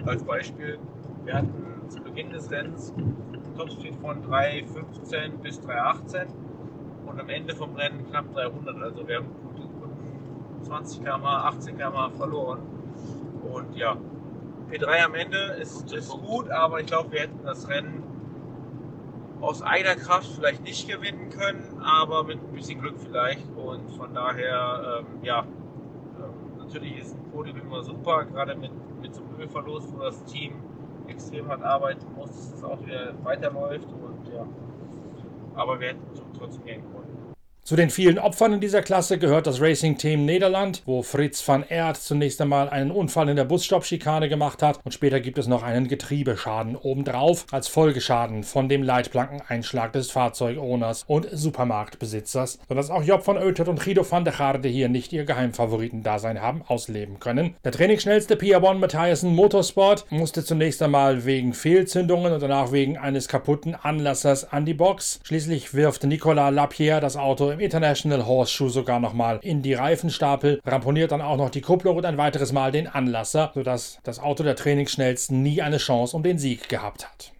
als 0.06 0.24
Beispiel, 0.24 0.78
wir 1.24 1.34
hatten 1.34 1.88
zu 1.88 2.00
Beginn 2.02 2.30
des 2.30 2.50
Rennens 2.50 2.92
einen 2.96 3.54
Topspeed 3.56 3.94
von 3.96 4.22
3,15 4.24 5.38
bis 5.42 5.60
3,18 5.60 6.26
und 7.06 7.20
am 7.20 7.28
Ende 7.28 7.54
vom 7.54 7.74
Rennen 7.74 8.06
knapp 8.08 8.32
300. 8.32 8.76
Also 8.82 9.06
wir 9.06 9.16
haben 9.16 9.30
20 10.62 11.04
km, 11.04 11.24
18 11.24 11.76
km 11.76 12.16
verloren. 12.16 12.60
Und 13.52 13.76
ja, 13.76 13.96
P3 14.70 15.04
am 15.04 15.14
Ende 15.14 15.36
ist, 15.60 15.92
ist 15.92 16.10
gut, 16.10 16.50
aber 16.50 16.80
ich 16.80 16.86
glaube, 16.86 17.12
wir 17.12 17.20
hätten 17.20 17.44
das 17.44 17.68
Rennen 17.68 18.02
aus 19.40 19.60
eigener 19.60 19.96
Kraft 19.96 20.28
vielleicht 20.28 20.62
nicht 20.62 20.88
gewinnen 20.88 21.28
können, 21.30 21.80
aber 21.82 22.22
mit 22.24 22.38
ein 22.38 22.52
bisschen 22.52 22.80
Glück 22.80 22.94
vielleicht. 22.98 23.44
Und 23.56 23.90
von 23.90 24.14
daher, 24.14 25.00
ähm, 25.00 25.06
ja, 25.22 25.40
ähm, 25.40 26.58
natürlich 26.58 26.98
ist 27.00 27.16
ein 27.16 27.30
Podium 27.32 27.60
immer 27.60 27.82
super, 27.82 28.24
gerade 28.24 28.54
mit, 28.54 28.70
mit 29.02 29.14
so 29.14 29.22
einem 29.22 29.40
Ölverlust, 29.40 29.92
wo 29.94 30.00
das 30.00 30.24
Team 30.24 30.54
extrem 31.08 31.48
hart 31.48 31.62
arbeiten 31.62 32.06
muss, 32.16 32.30
dass 32.30 32.52
das 32.52 32.64
auch 32.64 32.80
wieder 32.86 33.12
weiterläuft. 33.24 33.88
Und 33.92 34.32
ja, 34.32 34.46
aber 35.54 35.78
wir 35.80 35.88
hätten 35.88 36.02
trotzdem 36.38 36.64
gehen 36.64 36.82
können. 36.92 37.11
Zu 37.64 37.76
den 37.76 37.90
vielen 37.90 38.18
Opfern 38.18 38.54
in 38.54 38.60
dieser 38.60 38.82
Klasse 38.82 39.18
gehört 39.18 39.46
das 39.46 39.60
Racing 39.60 39.96
Team 39.96 40.24
Nederland, 40.24 40.82
wo 40.84 41.04
Fritz 41.04 41.46
van 41.46 41.62
Ert 41.62 41.96
zunächst 41.96 42.40
einmal 42.40 42.68
einen 42.68 42.90
Unfall 42.90 43.28
in 43.28 43.36
der 43.36 43.44
Busstoppschikane 43.44 44.28
gemacht 44.28 44.64
hat 44.64 44.80
und 44.84 44.90
später 44.90 45.20
gibt 45.20 45.38
es 45.38 45.46
noch 45.46 45.62
einen 45.62 45.86
Getriebeschaden 45.86 46.74
obendrauf 46.74 47.46
als 47.52 47.68
Folgeschaden 47.68 48.42
von 48.42 48.68
dem 48.68 48.82
Leitplankeneinschlag 48.82 49.92
des 49.92 50.10
Fahrzeugowners 50.10 51.04
und 51.06 51.28
Supermarktbesitzers, 51.30 52.58
sodass 52.68 52.90
auch 52.90 53.04
Job 53.04 53.22
von 53.22 53.38
Oetert 53.38 53.68
und 53.68 53.80
Guido 53.80 54.04
van 54.10 54.24
der 54.24 54.34
Garde 54.34 54.68
hier 54.68 54.88
nicht 54.88 55.12
ihr 55.12 55.24
Geheimfavoritendasein 55.24 56.42
haben 56.42 56.62
ausleben 56.66 57.20
können. 57.20 57.54
Der 57.62 57.70
trainingsschnellste 57.70 58.34
Piabon 58.34 58.80
Mathiasen 58.80 59.36
Motorsport 59.36 60.04
musste 60.10 60.44
zunächst 60.44 60.82
einmal 60.82 61.24
wegen 61.26 61.54
Fehlzündungen 61.54 62.32
und 62.32 62.42
danach 62.42 62.72
wegen 62.72 62.98
eines 62.98 63.28
kaputten 63.28 63.76
Anlassers 63.76 64.50
an 64.52 64.66
die 64.66 64.74
Box. 64.74 65.20
Schließlich 65.22 65.74
wirft 65.74 66.02
Nicolas 66.02 66.52
Lapierre 66.52 67.00
das 67.00 67.16
Auto 67.16 67.51
im 67.52 67.60
International 67.60 68.26
Horseshoe 68.26 68.70
sogar 68.70 69.00
nochmal 69.00 69.38
in 69.42 69.62
die 69.62 69.74
Reifenstapel, 69.74 70.60
ramponiert 70.64 71.12
dann 71.12 71.20
auch 71.20 71.36
noch 71.36 71.50
die 71.50 71.60
Kupplung 71.60 71.96
und 71.96 72.04
ein 72.04 72.18
weiteres 72.18 72.52
Mal 72.52 72.72
den 72.72 72.86
Anlasser, 72.86 73.52
sodass 73.54 73.98
das 74.02 74.18
Auto 74.18 74.42
der 74.42 74.56
Trainingsschnellsten 74.56 75.42
nie 75.42 75.62
eine 75.62 75.78
Chance 75.78 76.16
um 76.16 76.22
den 76.22 76.38
Sieg 76.38 76.68
gehabt 76.68 77.06
hat. 77.08 77.32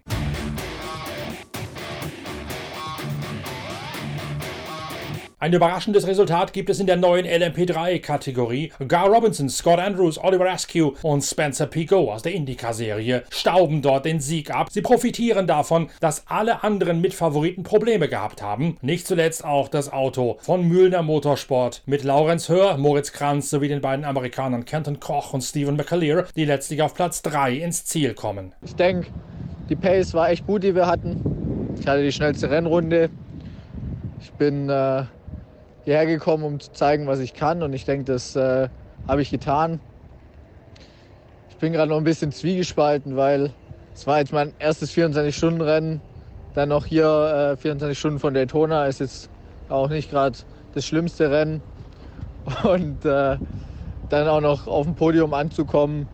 Ein 5.43 5.55
überraschendes 5.55 6.07
Resultat 6.07 6.53
gibt 6.53 6.71
es 6.71 6.79
in 6.79 6.87
der 6.87 6.95
neuen 6.95 7.27
LMP3-Kategorie. 7.27 8.71
Gar 8.87 9.09
Robinson, 9.09 9.49
Scott 9.49 9.81
Andrews, 9.81 10.17
Oliver 10.17 10.49
Askew 10.49 10.93
und 11.03 11.23
Spencer 11.23 11.67
Pigot 11.67 12.11
aus 12.11 12.23
der 12.23 12.33
Indycar-Serie 12.33 13.25
stauben 13.29 13.83
dort 13.83 14.05
den 14.05 14.21
Sieg 14.21 14.55
ab. 14.55 14.69
Sie 14.71 14.83
profitieren 14.83 15.49
davon, 15.49 15.89
dass 15.99 16.29
alle 16.29 16.63
anderen 16.63 17.01
Mitfavoriten 17.01 17.65
Probleme 17.65 18.09
gehabt 18.09 18.41
haben. 18.41 18.77
Nicht 18.83 19.09
zuletzt 19.09 19.45
auch 19.45 19.67
das 19.67 19.93
Auto 19.93 20.39
von 20.43 20.63
Mühlner 20.69 21.03
Motorsport 21.03 21.83
mit 21.87 22.05
Laurenz 22.05 22.49
Hör, 22.49 22.79
Moritz 22.79 23.11
Kranz 23.11 23.51
sowie 23.51 23.67
den 23.67 23.81
beiden 23.81 24.05
Amerikanern 24.05 24.65
Kenton 24.65 25.01
Koch 25.01 25.33
und 25.33 25.41
Stephen 25.41 25.75
McAleer, 25.75 26.27
die 26.37 26.45
letztlich 26.45 26.83
auf 26.83 26.95
Platz 26.95 27.21
3 27.23 27.55
ins 27.55 27.85
Ziel 27.85 28.15
kommen. 28.15 28.55
Ich 28.65 28.77
denke, 28.77 29.09
die 29.69 29.75
Pace 29.75 30.15
war 30.15 30.31
echt 30.31 30.47
gut, 30.47 30.63
die 30.63 30.77
wir 30.77 30.87
hatten. 30.87 31.75
Ich 31.81 31.89
hatte 31.89 32.05
die 32.05 32.13
schnellste 32.13 32.49
Rennrunde. 32.49 33.11
Ich 34.21 34.31
bin 34.35 34.69
äh, 34.69 35.03
hierher 35.85 36.07
gekommen, 36.07 36.45
um 36.45 36.61
zu 36.61 36.73
zeigen, 36.73 37.07
was 37.07 37.21
ich 37.21 37.35
kann. 37.35 37.63
Und 37.63 37.73
ich 37.73 37.85
denke, 37.85 38.05
das 38.05 38.37
äh, 38.37 38.69
habe 39.09 39.23
ich 39.23 39.31
getan. 39.31 39.81
Ich 41.51 41.57
bin 41.57 41.73
gerade 41.73 41.91
noch 41.91 41.99
ein 41.99 42.05
bisschen 42.05 42.33
zwiegespalten, 42.33 43.17
weil 43.17 43.51
es 43.95 44.07
war 44.07 44.19
jetzt 44.19 44.33
mein 44.33 44.53
erstes 44.59 44.93
24-Stunden-Rennen. 44.93 46.01
Dann 46.55 46.69
noch 46.69 46.87
hier 46.87 47.53
äh, 47.53 47.57
24 47.57 47.99
Stunden 47.99 48.19
von 48.19 48.35
Daytona 48.35 48.87
ist 48.87 49.01
jetzt 49.01 49.31
auch 49.69 49.89
nicht 49.89 50.11
gerade 50.11 50.39
das 50.75 50.85
schlimmste 50.85 51.31
Rennen. 51.31 51.63
Und 52.65 53.05
äh, 53.05 53.39
dann 54.09 54.29
auch 54.29 54.41
noch 54.41 54.67
auf 54.67 54.85
dem 54.85 54.95
Podium 54.95 55.33
anzukommen. 55.33 56.07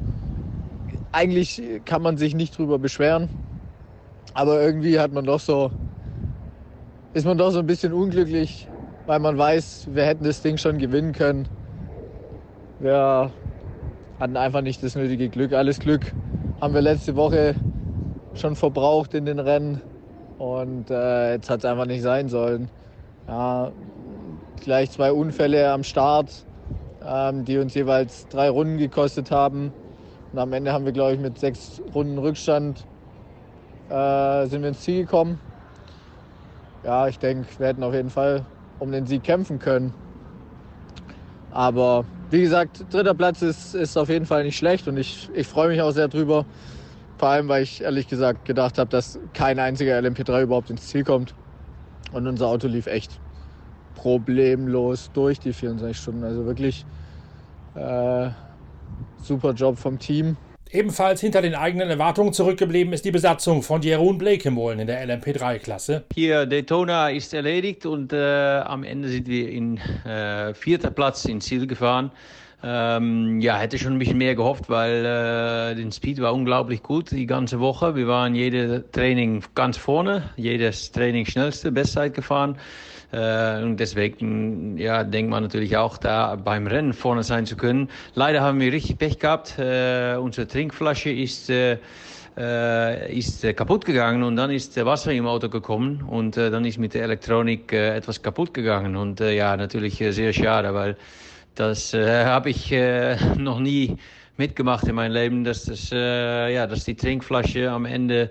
Eigentlich 1.10 1.60
kann 1.84 2.02
man 2.02 2.16
sich 2.16 2.34
nicht 2.34 2.56
drüber 2.56 2.78
beschweren. 2.78 3.28
Aber 4.34 4.62
irgendwie 4.62 5.00
hat 5.00 5.12
man 5.12 5.24
doch 5.24 5.40
so, 5.40 5.72
ist 7.12 7.24
man 7.24 7.38
doch 7.38 7.50
so 7.50 7.58
ein 7.58 7.66
bisschen 7.66 7.92
unglücklich, 7.92 8.67
weil 9.08 9.20
man 9.20 9.38
weiß, 9.38 9.88
wir 9.92 10.04
hätten 10.04 10.24
das 10.24 10.42
Ding 10.42 10.58
schon 10.58 10.76
gewinnen 10.76 11.12
können. 11.12 11.48
Wir 12.78 13.32
hatten 14.20 14.36
einfach 14.36 14.60
nicht 14.60 14.82
das 14.82 14.96
nötige 14.96 15.30
Glück. 15.30 15.54
Alles 15.54 15.78
Glück 15.78 16.12
haben 16.60 16.74
wir 16.74 16.82
letzte 16.82 17.16
Woche 17.16 17.54
schon 18.34 18.54
verbraucht 18.54 19.14
in 19.14 19.24
den 19.24 19.38
Rennen 19.38 19.80
und 20.36 20.90
äh, 20.90 21.32
jetzt 21.32 21.48
hat 21.48 21.60
es 21.60 21.64
einfach 21.64 21.86
nicht 21.86 22.02
sein 22.02 22.28
sollen. 22.28 22.68
Ja, 23.26 23.72
gleich 24.60 24.90
zwei 24.90 25.10
Unfälle 25.10 25.70
am 25.70 25.84
Start, 25.84 26.44
ähm, 27.02 27.46
die 27.46 27.56
uns 27.56 27.72
jeweils 27.72 28.28
drei 28.28 28.50
Runden 28.50 28.76
gekostet 28.76 29.30
haben. 29.30 29.72
Und 30.34 30.38
am 30.38 30.52
Ende 30.52 30.70
haben 30.70 30.84
wir, 30.84 30.92
glaube 30.92 31.14
ich, 31.14 31.20
mit 31.20 31.38
sechs 31.38 31.80
Runden 31.94 32.18
Rückstand 32.18 32.84
äh, 33.88 34.44
sind 34.48 34.60
wir 34.60 34.68
ins 34.68 34.82
Ziel 34.82 35.06
gekommen. 35.06 35.40
Ja, 36.84 37.08
ich 37.08 37.18
denke, 37.18 37.48
wir 37.56 37.68
hätten 37.68 37.82
auf 37.82 37.94
jeden 37.94 38.10
Fall 38.10 38.44
um 38.78 38.92
den 38.92 39.06
Sieg 39.06 39.22
kämpfen 39.22 39.58
können. 39.58 39.92
Aber 41.50 42.04
wie 42.30 42.42
gesagt, 42.42 42.84
dritter 42.92 43.14
Platz 43.14 43.42
ist, 43.42 43.74
ist 43.74 43.96
auf 43.96 44.08
jeden 44.08 44.26
Fall 44.26 44.44
nicht 44.44 44.56
schlecht 44.56 44.86
und 44.86 44.96
ich, 44.96 45.28
ich 45.34 45.46
freue 45.46 45.68
mich 45.68 45.80
auch 45.80 45.92
sehr 45.92 46.08
drüber. 46.08 46.44
Vor 47.16 47.28
allem, 47.28 47.48
weil 47.48 47.64
ich 47.64 47.82
ehrlich 47.82 48.06
gesagt 48.06 48.44
gedacht 48.44 48.78
habe, 48.78 48.90
dass 48.90 49.18
kein 49.32 49.58
einziger 49.58 49.98
LMP3 49.98 50.42
überhaupt 50.42 50.70
ins 50.70 50.86
Ziel 50.86 51.02
kommt. 51.02 51.34
Und 52.12 52.26
unser 52.26 52.46
Auto 52.46 52.68
lief 52.68 52.86
echt 52.86 53.18
problemlos 53.96 55.10
durch 55.12 55.40
die 55.40 55.52
24 55.52 55.96
Stunden. 55.96 56.22
Also 56.22 56.46
wirklich 56.46 56.86
äh, 57.74 58.30
super 59.20 59.52
Job 59.52 59.78
vom 59.78 59.98
Team. 59.98 60.36
Ebenfalls 60.70 61.22
hinter 61.22 61.40
den 61.40 61.54
eigenen 61.54 61.88
Erwartungen 61.88 62.34
zurückgeblieben 62.34 62.92
ist 62.92 63.04
die 63.04 63.10
Besatzung 63.10 63.62
von 63.62 63.80
Jeroen 63.80 64.18
Blekemolen 64.18 64.80
in 64.80 64.86
der 64.86 65.02
LMP3-Klasse. 65.06 66.04
Hier 66.14 66.44
Daytona 66.44 67.08
ist 67.08 67.32
erledigt 67.32 67.86
und 67.86 68.12
äh, 68.12 68.58
am 68.58 68.84
Ende 68.84 69.08
sind 69.08 69.28
wir 69.28 69.48
in 69.48 69.78
äh, 70.04 70.52
vierter 70.52 70.90
Platz 70.90 71.24
ins 71.24 71.46
Ziel 71.46 71.66
gefahren. 71.66 72.10
Ähm, 72.60 73.40
ja, 73.40 73.56
hätte 73.56 73.78
schon 73.78 73.92
ein 73.92 73.98
bisschen 74.00 74.18
mehr 74.18 74.34
gehofft, 74.34 74.68
weil 74.68 75.04
äh, 75.04 75.76
den 75.76 75.92
Speed 75.92 76.20
war 76.20 76.34
unglaublich 76.34 76.82
gut 76.82 77.12
die 77.12 77.26
ganze 77.26 77.60
Woche. 77.60 77.94
Wir 77.94 78.08
waren 78.08 78.34
jedes 78.34 78.90
Training 78.90 79.44
ganz 79.54 79.76
vorne, 79.76 80.30
jedes 80.36 80.90
Training 80.90 81.24
schnellste 81.24 81.70
Bestzeit 81.70 82.14
gefahren. 82.14 82.58
Äh, 83.12 83.62
und 83.62 83.78
deswegen 83.78 84.76
ja, 84.76 85.04
denkt 85.04 85.30
man 85.30 85.44
natürlich 85.44 85.76
auch, 85.76 85.98
da 85.98 86.34
beim 86.34 86.66
Rennen 86.66 86.92
vorne 86.92 87.22
sein 87.22 87.46
zu 87.46 87.56
können. 87.56 87.88
Leider 88.14 88.40
haben 88.40 88.58
wir 88.58 88.72
richtig 88.72 88.98
Pech 88.98 89.20
gehabt. 89.20 89.56
Äh, 89.58 90.16
unsere 90.16 90.48
Trinkflasche 90.48 91.10
ist 91.10 91.48
äh, 91.50 91.78
äh, 92.36 93.16
ist 93.16 93.44
äh, 93.44 93.52
kaputt 93.52 93.84
gegangen 93.84 94.22
und 94.24 94.36
dann 94.36 94.50
ist 94.50 94.76
Wasser 94.84 95.12
im 95.12 95.26
Auto 95.26 95.48
gekommen 95.48 96.04
und 96.08 96.36
dann 96.36 96.64
ist 96.64 96.78
mit 96.78 96.94
der 96.94 97.02
Elektronik 97.02 97.72
etwas 97.72 98.22
kaputt 98.22 98.54
gegangen 98.54 98.94
und 98.94 99.18
ja, 99.18 99.56
natürlich 99.56 99.96
sehr 99.98 100.32
schade, 100.32 100.72
weil 100.72 100.96
das 101.58 101.92
äh, 101.92 102.24
habe 102.24 102.50
ich 102.50 102.70
äh, 102.72 103.16
noch 103.36 103.58
nie 103.58 103.96
mitgemacht 104.36 104.86
in 104.86 104.94
meinem 104.94 105.12
Leben, 105.12 105.44
dass, 105.44 105.64
das, 105.64 105.90
äh, 105.92 106.54
ja, 106.54 106.66
dass 106.66 106.84
die 106.84 106.94
Trinkflasche 106.94 107.70
am 107.70 107.84
Ende 107.84 108.30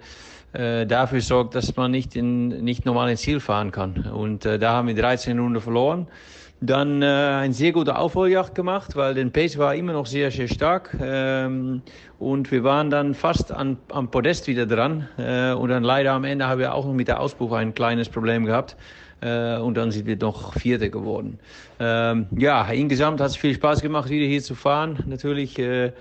äh, 0.53 0.85
dafür 0.85 1.19
sorgt, 1.19 1.53
dass 1.55 1.75
man 1.75 1.91
nicht, 1.91 2.15
in, 2.15 2.47
nicht 2.63 2.85
normal 2.85 3.09
ins 3.09 3.21
Ziel 3.21 3.39
fahren 3.39 3.71
kann. 3.71 4.05
Und 4.13 4.45
äh, 4.45 4.57
da 4.57 4.73
haben 4.73 4.87
wir 4.87 4.95
13 4.95 5.37
Runden 5.37 5.59
verloren. 5.59 6.07
Dann 6.59 7.01
äh, 7.03 7.05
ein 7.05 7.53
sehr 7.53 7.71
guter 7.71 7.99
Aufholjagd 7.99 8.55
gemacht, 8.55 8.95
weil 8.95 9.13
der 9.13 9.25
Pace 9.25 9.57
war 9.57 9.75
immer 9.75 9.93
noch 9.93 10.05
sehr, 10.05 10.31
sehr 10.31 10.47
stark. 10.47 10.95
Ähm, 10.99 11.81
und 12.17 12.49
wir 12.49 12.63
waren 12.63 12.89
dann 12.89 13.13
fast 13.13 13.51
an, 13.51 13.77
am 13.91 14.09
Podest 14.09 14.47
wieder 14.47 14.65
dran. 14.65 15.07
Äh, 15.17 15.51
und 15.51 15.69
dann 15.69 15.83
leider 15.83 16.13
am 16.13 16.23
Ende 16.23 16.47
haben 16.47 16.59
wir 16.59 16.73
auch 16.73 16.85
noch 16.85 16.93
mit 16.93 17.09
der 17.09 17.19
Auspuff 17.19 17.51
ein 17.51 17.73
kleines 17.73 18.07
Problem 18.09 18.45
gehabt. 18.45 18.77
Äh, 19.21 19.57
und 19.57 19.75
dann 19.75 19.91
sind 19.91 20.05
wir 20.05 20.17
noch 20.17 20.53
Vierte 20.53 20.89
geworden. 20.89 21.39
Ähm, 21.79 22.27
ja, 22.37 22.67
insgesamt 22.69 23.19
hat 23.19 23.31
es 23.31 23.37
viel 23.37 23.55
Spaß 23.55 23.81
gemacht, 23.81 24.09
wieder 24.09 24.25
hier 24.25 24.41
zu 24.41 24.55
fahren. 24.55 25.03
Natürlich 25.07 25.57
äh, 25.57 25.91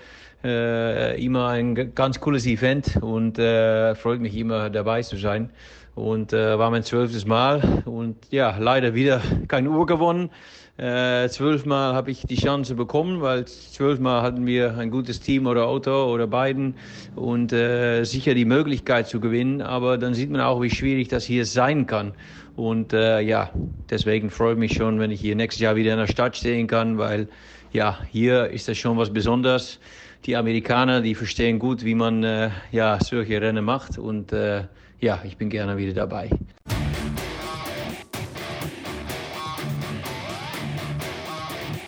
äh, 0.43 1.23
immer 1.23 1.47
ein 1.47 1.95
ganz 1.95 2.19
cooles 2.19 2.45
Event 2.45 2.97
und 3.01 3.39
äh, 3.39 3.95
freut 3.95 4.19
mich 4.19 4.35
immer 4.35 4.69
dabei 4.69 5.01
zu 5.01 5.17
sein. 5.17 5.49
Und 5.95 6.31
äh, 6.31 6.59
war 6.59 6.69
mein 6.69 6.83
zwölftes 6.83 7.25
Mal 7.25 7.81
und 7.85 8.17
ja, 8.29 8.55
leider 8.59 8.93
wieder 8.93 9.19
keine 9.47 9.69
Uhr 9.71 9.87
gewonnen. 9.87 10.29
Äh, 10.77 11.27
zwölfmal 11.29 11.95
habe 11.95 12.11
ich 12.11 12.21
die 12.21 12.35
Chance 12.35 12.75
bekommen, 12.75 13.21
weil 13.21 13.45
zwölfmal 13.45 14.21
hatten 14.21 14.45
wir 14.45 14.77
ein 14.77 14.91
gutes 14.91 15.19
Team 15.19 15.47
oder 15.47 15.65
Auto 15.65 16.05
oder 16.05 16.27
beiden 16.27 16.75
und 17.15 17.51
äh, 17.51 18.03
sicher 18.03 18.35
die 18.35 18.45
Möglichkeit 18.45 19.07
zu 19.07 19.19
gewinnen. 19.19 19.63
Aber 19.63 19.97
dann 19.97 20.13
sieht 20.13 20.29
man 20.29 20.41
auch, 20.41 20.61
wie 20.61 20.69
schwierig 20.69 21.07
das 21.07 21.23
hier 21.23 21.47
sein 21.47 21.87
kann. 21.87 22.13
Und 22.57 22.91
äh, 22.91 23.21
ja, 23.21 23.51
deswegen 23.89 24.31
freue 24.31 24.53
ich 24.53 24.59
mich 24.59 24.73
schon, 24.73 24.99
wenn 24.99 25.11
ich 25.11 25.21
hier 25.21 25.35
nächstes 25.35 25.61
Jahr 25.61 25.75
wieder 25.75 25.93
in 25.93 25.99
der 25.99 26.07
Stadt 26.07 26.35
stehen 26.35 26.65
kann, 26.65 26.97
weil 26.97 27.27
ja, 27.71 27.99
hier 28.11 28.47
ist 28.47 28.67
das 28.67 28.79
schon 28.79 28.97
was 28.97 29.13
Besonderes. 29.13 29.79
Die 30.25 30.35
Amerikaner, 30.35 31.01
die 31.01 31.13
verstehen 31.13 31.59
gut, 31.59 31.85
wie 31.85 31.93
man 31.93 32.23
äh, 32.23 32.49
ja, 32.71 32.97
solche 32.99 33.39
Rennen 33.39 33.63
macht. 33.63 33.99
Und 33.99 34.33
äh, 34.33 34.63
ja, 34.99 35.21
ich 35.23 35.37
bin 35.37 35.51
gerne 35.51 35.77
wieder 35.77 35.93
dabei. 35.93 36.31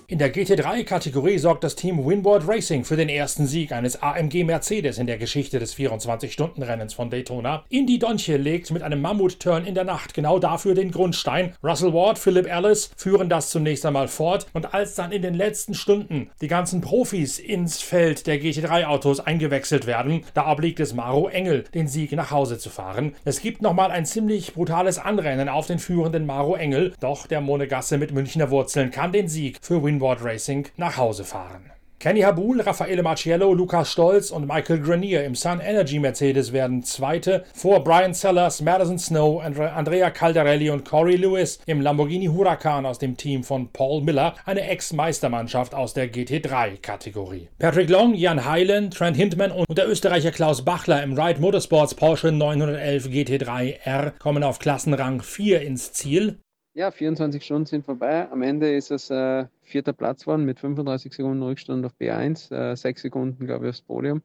In 0.10 0.18
der 0.18 0.34
GT3-Kategorie 0.34 1.38
sorgt 1.38 1.64
das 1.64 1.76
Team 1.76 2.04
Winboard 2.04 2.48
Racing 2.48 2.84
für 2.84 2.96
den 2.96 3.10
ersten 3.10 3.46
Sieg 3.46 3.72
eines 3.72 4.02
AMG 4.02 4.44
Mercedes 4.44 4.98
in 4.98 5.06
der 5.06 5.20
Geschichte 5.20 5.60
des 5.60 5.76
24-Stunden-Rennens 5.78 6.96
von 6.96 7.12
Daytona. 7.12 7.64
Indy 7.70 8.00
Donche 8.00 8.38
legt 8.38 8.72
mit 8.72 8.82
einem 8.82 9.02
Mammut-Turn 9.04 9.68
in 9.68 9.76
der 9.76 9.84
Nacht 9.84 10.16
genau 10.16 10.40
dafür 10.40 10.74
den 10.74 10.90
Grundstein. 10.90 11.54
Russell 11.64 11.94
Ward, 11.94 12.18
Philip 12.18 12.48
Ellis 12.52 12.90
führen 12.98 13.30
das 13.30 13.52
zunächst 13.52 13.86
einmal 13.86 14.08
fort 14.08 14.48
und 14.54 14.74
als 14.74 14.96
dann 14.96 15.12
in 15.12 15.22
den 15.22 15.36
letzten 15.36 15.76
Stunden 15.76 16.32
die 16.42 16.48
ganzen 16.48 16.82
Profis 16.82 17.38
ins 17.38 17.80
Feld 17.80 18.26
der 18.26 18.42
GT3-Autos 18.42 19.20
eingewechselt 19.20 19.86
werden, 19.86 20.24
da 20.34 20.52
obliegt 20.52 20.80
es 20.80 20.96
Maro 20.96 21.28
Engel, 21.28 21.66
den 21.76 21.88
Sieg 21.88 22.14
nach 22.14 22.32
Hause 22.32 22.58
zu 22.58 22.72
fahren. 22.72 23.14
Es 23.26 23.44
gibt 23.44 23.62
nochmal 23.62 23.92
ein 23.92 24.08
ziemlich 24.08 24.56
brutales 24.56 24.98
Anrennen 24.98 25.50
auf 25.50 25.68
den 25.68 25.78
führenden 25.78 26.26
Maro 26.26 26.56
Engel, 26.56 26.96
doch 27.00 27.28
der 27.28 27.42
Monegasse 27.42 28.00
mit 28.00 28.12
Münchner 28.12 28.50
Wurzeln 28.50 28.90
kann 28.90 29.12
den 29.12 29.28
Sieg 29.28 29.60
für 29.62 29.84
Winboard 29.84 29.99
Springboard 30.00 30.24
Racing 30.24 30.68
nach 30.78 30.96
Hause 30.96 31.26
fahren. 31.26 31.72
Kenny 32.00 32.22
Habul, 32.22 32.62
Raffaele 32.62 33.04
Marciello, 33.04 33.54
Lukas 33.54 33.92
Stolz 33.92 34.32
und 34.32 34.48
Michael 34.48 34.80
Grenier 34.80 35.26
im 35.26 35.36
Sun 35.36 35.60
Energy 35.60 36.00
Mercedes 36.00 36.54
werden 36.54 36.82
Zweite 36.84 37.44
vor 37.54 37.84
Brian 37.84 38.14
Sellers, 38.14 38.62
Madison 38.62 38.98
Snow, 38.98 39.42
Andrea 39.42 40.10
Caldarelli 40.10 40.70
und 40.70 40.86
Corey 40.86 41.18
Lewis 41.18 41.60
im 41.66 41.82
Lamborghini 41.82 42.28
Huracan 42.28 42.86
aus 42.86 43.00
dem 43.00 43.18
Team 43.18 43.44
von 43.44 43.74
Paul 43.74 44.02
Miller, 44.02 44.36
eine 44.46 44.62
Ex-Meistermannschaft 44.62 45.76
aus 45.76 45.94
der 45.94 46.10
GT3-Kategorie. 46.10 47.50
Patrick 47.60 47.90
Long, 47.90 48.14
Jan 48.14 48.46
Heilen, 48.46 48.92
Trent 48.92 49.18
Hintman 49.18 49.52
und 49.52 49.78
der 49.78 49.90
Österreicher 49.90 50.32
Klaus 50.32 50.64
Bachler 50.64 51.04
im 51.04 51.20
Ride 51.20 51.42
Motorsports 51.42 51.96
Porsche 51.96 52.32
911 52.32 53.08
GT3R 53.08 54.14
kommen 54.20 54.44
auf 54.44 54.60
Klassenrang 54.60 55.22
4 55.22 55.64
ins 55.64 55.92
Ziel. 55.92 56.40
Ja, 56.74 56.92
24 56.92 57.44
Stunden 57.44 57.66
sind 57.66 57.86
vorbei. 57.86 58.30
Am 58.30 58.42
Ende 58.42 58.74
ist 58.74 58.92
es 58.92 59.10
äh, 59.10 59.48
vierter 59.62 59.94
Platz 59.94 60.22
geworden 60.22 60.46
mit 60.46 60.60
35 60.60 61.14
Sekunden 61.14 61.44
Rückstand 61.44 61.86
auf 61.86 61.94
B1, 62.00 62.52
äh, 62.54 62.76
Sekunden, 62.76 63.46
glaube 63.46 63.66
ich, 63.66 63.70
aufs 63.70 63.82
Podium. 63.82 64.22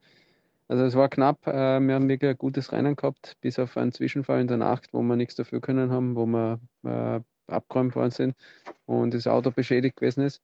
Also 0.68 0.85
es 0.85 0.94
war 0.94 1.09
knapp. 1.09 1.46
Äh, 1.46 1.80
wir 1.80 1.94
haben 1.94 2.09
wirklich 2.09 2.30
ein 2.30 2.38
gutes 2.38 2.72
Rennen 2.72 2.96
gehabt, 2.96 3.37
bis 3.40 3.59
auf 3.59 3.76
einen 3.76 3.92
Zwischenfall 3.92 4.40
in 4.40 4.48
der 4.48 4.59
Nacht, 4.59 4.92
wo 4.92 5.02
wir 5.02 5.16
nichts 5.16 5.35
dafür 5.37 5.61
können 5.61 5.90
haben, 5.90 6.16
wo 6.16 6.26
wir 6.26 6.61
äh, 6.85 7.20
abgeräumt 7.46 7.96
worden 7.96 8.11
sind 8.11 8.35
und 8.87 9.14
das 9.14 9.26
Auto 9.26 9.50
beschädigt 9.50 9.96
gewesen 9.96 10.22
ist 10.24 10.42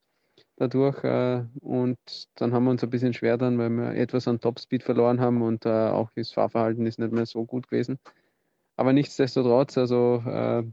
dadurch. 0.57 1.03
Äh, 1.05 1.45
und 1.61 1.99
dann 2.37 2.53
haben 2.53 2.65
wir 2.65 2.71
uns 2.71 2.83
ein 2.83 2.91
bisschen 2.91 3.15
schwer 3.15 3.39
dann, 3.39 3.59
weil 3.59 3.71
wir 3.71 3.95
etwas 3.95 4.29
an 4.29 4.41
Topspeed 4.41 4.83
verloren 4.83 5.21
haben 5.21 5.43
und 5.43 5.67
äh, 5.67 5.69
auch 5.69 6.11
das 6.15 6.33
Fahrverhalten 6.33 6.87
ist 6.87 6.99
nicht 6.99 7.13
mehr 7.13 7.27
so 7.27 7.45
gut 7.45 7.69
gewesen. 7.69 7.99
Aber 8.77 8.93
nichtsdestotrotz, 8.93 9.77
also 9.79 10.23
äh, 10.27 10.65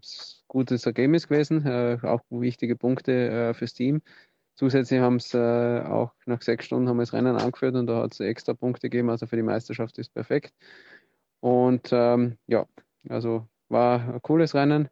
gutes 0.47 0.85
Ergebnis 0.85 1.27
gewesen, 1.27 1.65
äh, 1.65 1.97
auch 2.03 2.21
wichtige 2.29 2.75
Punkte 2.75 3.29
äh, 3.29 3.53
fürs 3.53 3.73
Team. 3.73 4.01
Zusätzlich 4.55 4.99
haben 4.99 5.17
es 5.17 5.33
äh, 5.33 5.81
auch 5.81 6.13
nach 6.25 6.41
sechs 6.41 6.65
Stunden 6.65 6.89
haben 6.89 6.97
wir 6.97 7.03
das 7.03 7.13
Rennen 7.13 7.35
angeführt 7.35 7.75
und 7.75 7.87
da 7.87 8.03
hat 8.03 8.13
es 8.13 8.19
extra 8.19 8.53
Punkte 8.53 8.89
gegeben, 8.89 9.09
also 9.09 9.27
für 9.27 9.35
die 9.35 9.43
Meisterschaft 9.43 9.97
ist 9.99 10.13
perfekt. 10.13 10.53
Und 11.39 11.89
ähm, 11.91 12.37
ja, 12.47 12.65
also 13.09 13.47
war 13.69 14.15
ein 14.15 14.21
cooles 14.21 14.55
Rennen, 14.55 14.89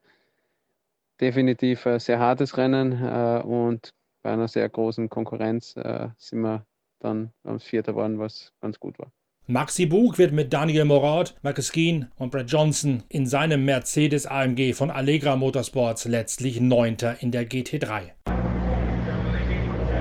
definitiv 1.20 1.88
ein 1.88 2.00
sehr 2.00 2.20
hartes 2.20 2.58
Rennen 2.58 2.92
äh, 3.04 3.42
und 3.44 3.94
bei 4.22 4.32
einer 4.34 4.48
sehr 4.48 4.68
großen 4.70 5.08
Konkurrenz 5.10 5.74
sind 6.18 6.42
wir 6.42 6.66
dann 6.98 7.32
am 7.44 7.60
Vierter 7.60 7.92
geworden, 7.92 8.18
was 8.18 8.54
ganz 8.60 8.80
gut 8.80 8.98
war. 8.98 9.12
Maxi 9.48 9.86
Bug 9.86 10.18
wird 10.18 10.32
mit 10.32 10.52
Daniel 10.52 10.86
Morat, 10.86 11.36
Marcus 11.44 11.72
Keen 11.72 12.08
und 12.18 12.32
Brad 12.32 12.50
Johnson 12.50 13.04
in 13.10 13.28
seinem 13.28 13.64
Mercedes 13.64 14.26
AMG 14.26 14.74
von 14.74 14.90
Allegra 14.90 15.36
Motorsports 15.36 16.06
letztlich 16.06 16.60
Neunter 16.60 17.18
in 17.20 17.30
der 17.30 17.48
GT3. 17.48 18.10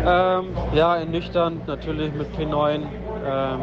Ähm, 0.06 0.46
ja, 0.74 0.96
ernüchternd 0.96 1.66
natürlich 1.66 2.10
mit 2.14 2.28
P9. 2.34 2.76
Ähm, 2.76 3.60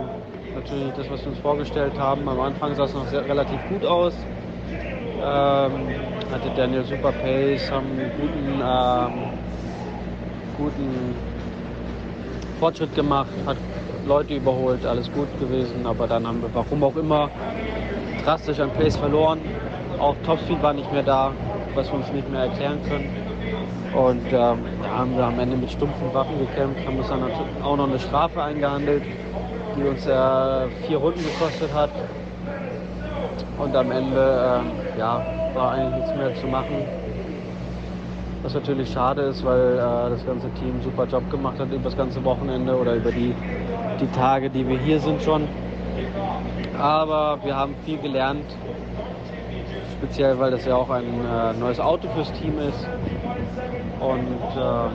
natürlich 0.53 0.93
das, 0.97 1.09
was 1.09 1.21
wir 1.21 1.29
uns 1.29 1.39
vorgestellt 1.39 1.97
haben. 1.97 2.29
Am 2.29 2.39
Anfang 2.39 2.75
sah 2.75 2.83
es 2.83 2.93
noch 2.93 3.07
sehr, 3.07 3.27
relativ 3.27 3.59
gut 3.69 3.83
aus. 3.83 4.13
Ähm, 4.69 5.87
hatte 6.31 6.51
Daniel 6.55 6.83
super 6.83 7.11
Pace, 7.11 7.71
haben 7.71 7.87
einen 7.87 8.11
guten, 8.21 8.61
ähm, 8.63 9.33
guten 10.57 11.15
Fortschritt 12.59 12.93
gemacht, 12.93 13.31
hat 13.47 13.57
Leute 14.05 14.35
überholt, 14.35 14.85
alles 14.85 15.11
gut 15.11 15.27
gewesen, 15.39 15.85
aber 15.85 16.07
dann 16.07 16.25
haben 16.25 16.41
wir, 16.41 16.49
warum 16.53 16.83
auch 16.83 16.95
immer, 16.95 17.29
drastisch 18.23 18.59
an 18.59 18.71
Pace 18.71 18.97
verloren. 18.97 19.39
Auch 19.99 20.15
Topspeed 20.25 20.61
war 20.61 20.73
nicht 20.73 20.91
mehr 20.91 21.03
da, 21.03 21.31
was 21.75 21.87
wir 21.91 21.95
uns 21.99 22.11
nicht 22.11 22.29
mehr 22.31 22.41
erklären 22.41 22.79
können. 22.89 23.09
Und 23.93 24.25
ähm, 24.31 24.59
da 24.81 24.97
haben 24.97 25.17
wir 25.17 25.25
am 25.25 25.37
Ende 25.37 25.57
mit 25.57 25.71
stumpfen 25.71 26.13
Waffen 26.13 26.39
gekämpft, 26.39 26.85
haben 26.85 26.97
uns 26.97 27.09
dann 27.09 27.23
auch 27.63 27.77
noch 27.77 27.87
eine 27.87 27.99
Strafe 27.99 28.41
eingehandelt, 28.41 29.03
die 29.77 29.83
uns 29.83 30.05
äh, 30.07 30.67
vier 30.87 30.97
Runden 30.97 31.23
gekostet 31.23 31.73
hat. 31.73 31.89
Und 33.59 33.75
am 33.75 33.91
Ende 33.91 34.63
äh, 34.95 34.99
ja, 34.99 35.21
war 35.53 35.73
eigentlich 35.73 35.95
nichts 35.95 36.15
mehr 36.17 36.33
zu 36.35 36.47
machen. 36.47 36.85
Was 38.43 38.53
natürlich 38.55 38.91
schade 38.91 39.21
ist, 39.23 39.45
weil 39.45 39.75
äh, 39.75 40.09
das 40.09 40.25
ganze 40.25 40.49
Team 40.59 40.81
super 40.83 41.05
Job 41.05 41.29
gemacht 41.29 41.59
hat 41.59 41.71
über 41.71 41.83
das 41.83 41.97
ganze 41.97 42.23
Wochenende 42.23 42.75
oder 42.75 42.95
über 42.95 43.11
die 43.11 43.35
die 43.99 44.07
Tage, 44.07 44.49
die 44.49 44.67
wir 44.67 44.77
hier 44.79 44.99
sind 44.99 45.21
schon. 45.21 45.47
aber 46.77 47.39
wir 47.43 47.55
haben 47.55 47.75
viel 47.85 47.97
gelernt. 47.97 48.45
Speziell, 49.97 50.39
weil 50.39 50.51
das 50.51 50.65
ja 50.65 50.75
auch 50.75 50.89
ein 50.89 51.05
äh, 51.05 51.53
neues 51.59 51.79
Auto 51.79 52.07
fürs 52.15 52.31
Team 52.33 52.57
ist. 52.59 52.87
Und 53.99 54.57
ähm, 54.57 54.91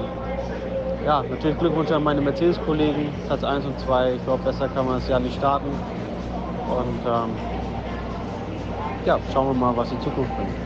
ja, 1.05 1.23
natürlich 1.23 1.59
Glückwunsch 1.59 1.93
an 1.93 2.03
meine 2.03 2.21
Mercedes-Kollegen, 2.21 3.09
Platz 3.27 3.45
1 3.45 3.67
und 3.67 3.79
2. 3.81 4.15
Ich 4.15 4.25
glaube, 4.25 4.43
besser 4.43 4.69
kann 4.69 4.87
man 4.87 4.99
es 4.99 5.09
ja 5.09 5.21
nicht 5.21 5.37
starten. 5.37 5.69
Und 5.69 7.01
ähm, 7.07 7.31
ja, 9.05 9.19
schauen 9.33 9.47
wir 9.47 9.55
mal, 9.55 9.77
was 9.77 9.91
die 9.91 10.01
Zukunft 10.01 10.37
bringt. 10.37 10.66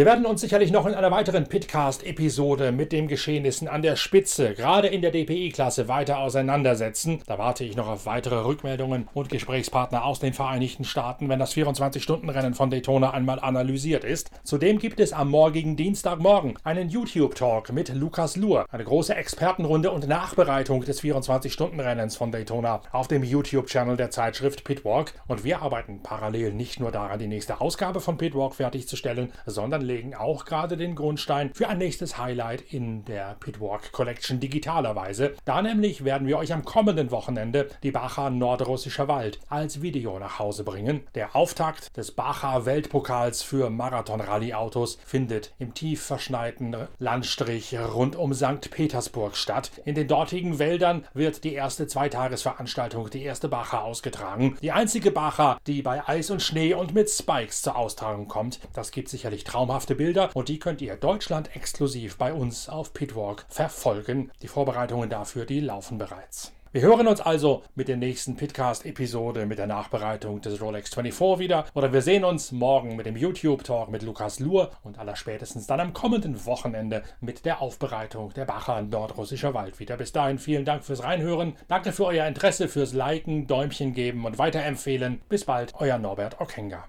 Wir 0.00 0.06
werden 0.06 0.24
uns 0.24 0.40
sicherlich 0.40 0.72
noch 0.72 0.86
in 0.86 0.94
einer 0.94 1.10
weiteren 1.10 1.46
Pitcast-Episode 1.46 2.72
mit 2.72 2.90
den 2.90 3.06
Geschehnissen 3.06 3.68
an 3.68 3.82
der 3.82 3.96
Spitze, 3.96 4.54
gerade 4.54 4.88
in 4.88 5.02
der 5.02 5.10
DPI-Klasse, 5.10 5.88
weiter 5.88 6.20
auseinandersetzen. 6.20 7.20
Da 7.26 7.36
warte 7.36 7.64
ich 7.64 7.76
noch 7.76 7.86
auf 7.86 8.06
weitere 8.06 8.42
Rückmeldungen 8.42 9.08
und 9.12 9.28
Gesprächspartner 9.28 10.06
aus 10.06 10.18
den 10.18 10.32
Vereinigten 10.32 10.84
Staaten, 10.84 11.28
wenn 11.28 11.38
das 11.38 11.54
24-Stunden-Rennen 11.54 12.54
von 12.54 12.70
Daytona 12.70 13.10
einmal 13.10 13.40
analysiert 13.40 14.04
ist. 14.04 14.30
Zudem 14.42 14.78
gibt 14.78 15.00
es 15.00 15.12
am 15.12 15.28
morgigen 15.28 15.76
Dienstagmorgen 15.76 16.54
einen 16.64 16.88
YouTube-Talk 16.88 17.70
mit 17.70 17.94
Lukas 17.94 18.36
Luhr, 18.36 18.64
eine 18.70 18.84
große 18.84 19.14
Expertenrunde 19.14 19.90
und 19.90 20.08
Nachbereitung 20.08 20.82
des 20.82 21.02
24-Stunden-Rennens 21.02 22.16
von 22.16 22.32
Daytona 22.32 22.80
auf 22.92 23.08
dem 23.08 23.22
YouTube-Channel 23.22 23.98
der 23.98 24.10
Zeitschrift 24.10 24.64
Pitwalk. 24.64 25.12
Und 25.28 25.44
wir 25.44 25.60
arbeiten 25.60 26.02
parallel 26.02 26.54
nicht 26.54 26.80
nur 26.80 26.90
daran, 26.90 27.18
die 27.18 27.26
nächste 27.26 27.60
Ausgabe 27.60 28.00
von 28.00 28.16
Pitwalk 28.16 28.54
fertigzustellen, 28.54 29.30
sondern 29.44 29.89
legen 29.90 30.14
auch 30.14 30.44
gerade 30.44 30.76
den 30.76 30.94
Grundstein 30.94 31.52
für 31.52 31.68
ein 31.68 31.78
nächstes 31.78 32.16
Highlight 32.16 32.62
in 32.72 33.04
der 33.06 33.36
Pitwalk 33.40 33.90
Collection 33.90 34.38
digitalerweise. 34.38 35.34
Da 35.44 35.62
nämlich 35.62 36.04
werden 36.04 36.28
wir 36.28 36.38
euch 36.38 36.52
am 36.52 36.64
kommenden 36.64 37.10
Wochenende 37.10 37.68
die 37.82 37.90
Bacha 37.90 38.30
Nordrussischer 38.30 39.08
Wald 39.08 39.40
als 39.48 39.82
Video 39.82 40.18
nach 40.20 40.38
Hause 40.38 40.62
bringen. 40.62 41.00
Der 41.16 41.34
Auftakt 41.34 41.96
des 41.96 42.12
Bacha 42.12 42.66
Weltpokals 42.66 43.42
für 43.42 43.68
Marathon-Rallye-Autos 43.68 44.98
findet 45.04 45.52
im 45.58 45.74
tief 45.74 46.02
verschneiten 46.02 46.76
Landstrich 46.98 47.76
rund 47.76 48.14
um 48.14 48.32
St. 48.32 48.70
Petersburg 48.70 49.36
statt. 49.36 49.72
In 49.84 49.96
den 49.96 50.06
dortigen 50.06 50.60
Wäldern 50.60 51.04
wird 51.14 51.42
die 51.42 51.54
erste 51.54 51.88
Zweitagesveranstaltung, 51.88 53.10
die 53.10 53.24
erste 53.24 53.48
Bacha, 53.48 53.80
ausgetragen. 53.80 54.56
Die 54.62 54.70
einzige 54.70 55.10
Bacha, 55.10 55.58
die 55.66 55.82
bei 55.82 56.06
Eis 56.06 56.30
und 56.30 56.42
Schnee 56.42 56.74
und 56.74 56.94
mit 56.94 57.10
Spikes 57.10 57.62
zur 57.62 57.76
Austragung 57.76 58.28
kommt. 58.28 58.60
Das 58.72 58.92
gibt 58.92 59.08
sicherlich 59.08 59.44
traumhaft 59.44 59.69
traumhafte 59.70 59.94
Bilder 59.94 60.30
und 60.34 60.48
die 60.48 60.58
könnt 60.58 60.82
ihr 60.82 60.96
Deutschland 60.96 61.54
exklusiv 61.54 62.18
bei 62.18 62.32
uns 62.32 62.68
auf 62.68 62.92
Pitwalk 62.92 63.46
verfolgen. 63.48 64.32
Die 64.42 64.48
Vorbereitungen 64.48 65.08
dafür, 65.08 65.46
die 65.46 65.60
laufen 65.60 65.96
bereits. 65.96 66.52
Wir 66.72 66.82
hören 66.82 67.06
uns 67.06 67.20
also 67.20 67.62
mit 67.76 67.86
der 67.86 67.96
nächsten 67.96 68.36
Pitcast-Episode 68.36 69.46
mit 69.46 69.58
der 69.58 69.68
Nachbereitung 69.68 70.40
des 70.40 70.60
Rolex 70.60 70.94
24 70.94 71.38
wieder. 71.38 71.66
Oder 71.74 71.92
wir 71.92 72.02
sehen 72.02 72.24
uns 72.24 72.50
morgen 72.50 72.96
mit 72.96 73.06
dem 73.06 73.16
YouTube-Talk 73.16 73.90
mit 73.90 74.02
Lukas 74.02 74.40
Luhr 74.40 74.72
und 74.82 74.98
allerspätestens 74.98 75.68
dann 75.68 75.80
am 75.80 75.92
kommenden 75.92 76.44
Wochenende 76.46 77.02
mit 77.20 77.44
der 77.44 77.60
Aufbereitung 77.60 78.32
der 78.34 78.46
Bacher 78.46 78.82
Nordrussischer 78.82 79.54
Wald 79.54 79.78
wieder. 79.78 79.96
Bis 79.96 80.10
dahin 80.12 80.38
vielen 80.40 80.64
Dank 80.64 80.84
fürs 80.84 81.04
Reinhören. 81.04 81.54
Danke 81.68 81.92
für 81.92 82.06
euer 82.06 82.26
Interesse, 82.26 82.68
fürs 82.68 82.92
Liken, 82.92 83.46
Däumchen 83.46 83.92
geben 83.92 84.24
und 84.24 84.38
weiterempfehlen. 84.38 85.20
Bis 85.28 85.44
bald, 85.44 85.74
euer 85.78 85.98
Norbert 85.98 86.40
Okenga. 86.40 86.84